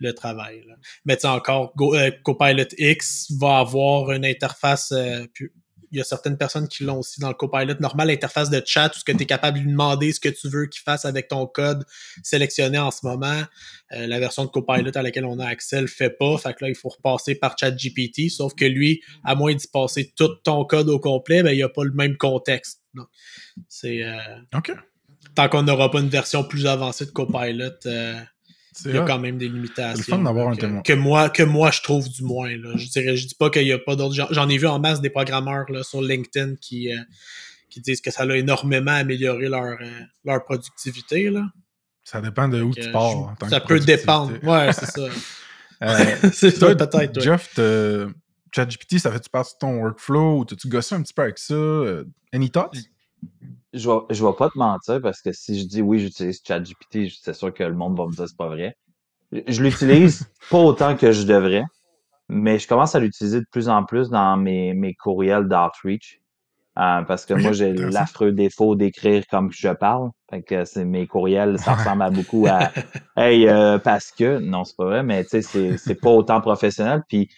[0.00, 0.62] le travail.
[0.68, 0.74] Là.
[1.04, 4.92] Mais tu sais, encore, Go- euh, Copilot X va avoir une interface.
[4.92, 5.26] euh,
[5.90, 8.88] il y a certaines personnes qui l'ont aussi dans le Copilot normal, l'interface de chat,
[8.88, 11.04] où ce que tu es capable de lui demander ce que tu veux qu'il fasse
[11.04, 11.84] avec ton code
[12.22, 13.42] sélectionné en ce moment.
[13.92, 16.36] Euh, la version de Copilot à laquelle on a accès le fait pas.
[16.38, 18.30] Fait que là, il faut repasser par ChatGPT.
[18.30, 21.62] Sauf que lui, à moins d'y passer tout ton code au complet, ben, il n'y
[21.62, 22.82] a pas le même contexte.
[22.94, 23.08] Donc,
[23.68, 24.16] c'est euh,
[24.54, 24.72] OK.
[25.34, 28.20] tant qu'on n'aura pas une version plus avancée de Copilot, euh,
[28.84, 30.02] il y a quand même des limitations.
[30.04, 30.82] C'est le fun d'avoir un que, témoin.
[30.82, 32.50] Que moi, que moi, je trouve du moins.
[32.56, 32.70] Là.
[32.76, 34.28] Je dirais, je dis pas qu'il y a pas d'autres gens.
[34.30, 36.98] J'en ai vu en masse des programmeurs là, sur LinkedIn qui, euh,
[37.70, 41.30] qui disent que ça a énormément amélioré leur, euh, leur productivité.
[41.30, 41.44] Là.
[42.04, 43.10] Ça dépend de où tu pars.
[43.10, 44.32] je- en tant ça que peut dépendre.
[44.42, 45.02] Ouais, c'est ça.
[45.80, 45.94] Euh,
[46.32, 47.20] c'est toi, ça, peut-être.
[47.20, 47.54] Jeff,
[48.52, 51.54] ChatGPT, ça fait-tu partie de ton workflow ou t'as-tu gossé un petit peu avec ça?
[52.32, 52.76] Any thoughts?
[53.74, 57.08] Je vais, je vais pas te mentir parce que si je dis oui, j'utilise ChatGPT,
[57.20, 58.76] c'est sûr que le monde va me dire que c'est pas vrai.
[59.32, 61.64] Je- Je l'utilise pas autant que je devrais,
[62.28, 66.20] mais je commence à l'utiliser de plus en plus dans mes, mes courriels d'outreach.
[66.78, 70.10] Euh, parce que moi, j'ai l'affreux défaut d'écrire comme je parle.
[70.30, 72.72] Fait que c'est mes courriels, ça ressemble à beaucoup à
[73.16, 74.38] Hey, euh, parce que.
[74.40, 77.02] Non, c'est pas vrai, mais tu sais, c'est, c'est pas autant professionnel.
[77.08, 77.28] Puis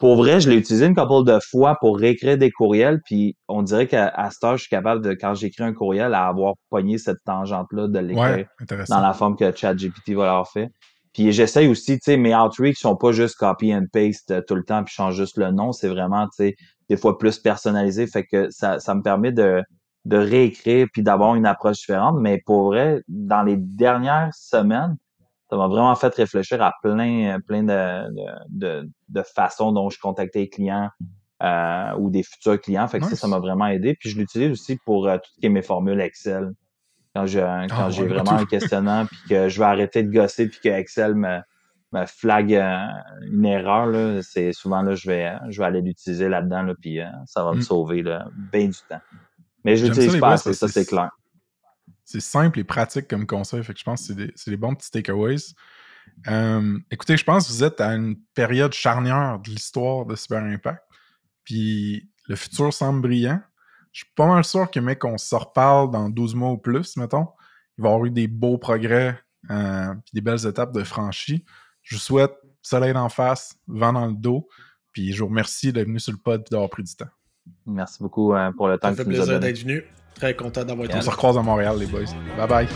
[0.00, 3.62] pour vrai, je l'ai utilisé une couple de fois pour réécrire des courriels, puis on
[3.62, 7.22] dirait qu'à ce je suis capable de, quand j'écris un courriel, à avoir pogné cette
[7.26, 8.46] tangente-là de l'écrire
[8.88, 10.68] dans la forme que ChatGPT va leur faire.
[11.12, 14.54] Puis j'essaye aussi, tu sais, mes outreach sont pas juste copy and paste euh, tout
[14.54, 16.54] le temps puis change juste le nom, c'est vraiment, tu sais,
[16.88, 19.62] des fois plus personnalisé, fait que ça, ça me permet de,
[20.06, 22.16] de réécrire puis d'avoir une approche différente.
[22.20, 24.96] Mais pour vrai, dans les dernières semaines,
[25.50, 30.40] ça m'a vraiment fait réfléchir à plein, plein de, de, de, façons dont je contactais
[30.40, 30.88] les clients
[31.42, 32.86] euh, ou des futurs clients.
[32.86, 33.94] Fait que ça, ça m'a vraiment aidé.
[33.98, 36.52] Puis je l'utilise aussi pour euh, tout ce qui est mes formules Excel
[37.14, 40.48] quand j'ai quand ah, j'ai vraiment un questionnement puis que je vais arrêter de gosser
[40.48, 41.40] puis que Excel me
[41.92, 42.86] me flag euh,
[43.32, 47.00] une erreur là, c'est souvent là je vais je vais aller l'utiliser là-dedans là, puis
[47.00, 47.62] euh, ça va me mm.
[47.62, 49.00] sauver là, bien du temps.
[49.64, 51.10] Mais je l'utilise pas ça c'est clair.
[52.10, 54.74] C'est simple et pratique comme conseil, fait que je pense que c'est des, des, bons
[54.74, 55.54] petits takeaways.
[56.28, 60.42] Euh, écoutez, je pense que vous êtes à une période charnière de l'histoire de Super
[60.42, 60.82] Impact.
[61.44, 63.40] Puis le futur semble brillant
[63.92, 66.96] je suis pas mal sûr que, mec, on se reparle dans 12 mois ou plus,
[66.96, 67.28] mettons.
[67.78, 69.18] Il va y avoir eu des beaux progrès
[69.50, 71.44] euh, puis des belles étapes de franchis.
[71.82, 72.32] Je vous souhaite
[72.62, 74.48] soleil en face, vent dans le dos.
[74.92, 77.08] Puis je vous remercie d'être venu sur le pod et d'avoir pris du temps.
[77.66, 79.84] Merci beaucoup euh, pour le temps Ça fait plaisir d'être venu.
[80.14, 82.04] Très content d'avoir été On se recroise à Montréal, les boys.
[82.36, 82.68] Bye bye.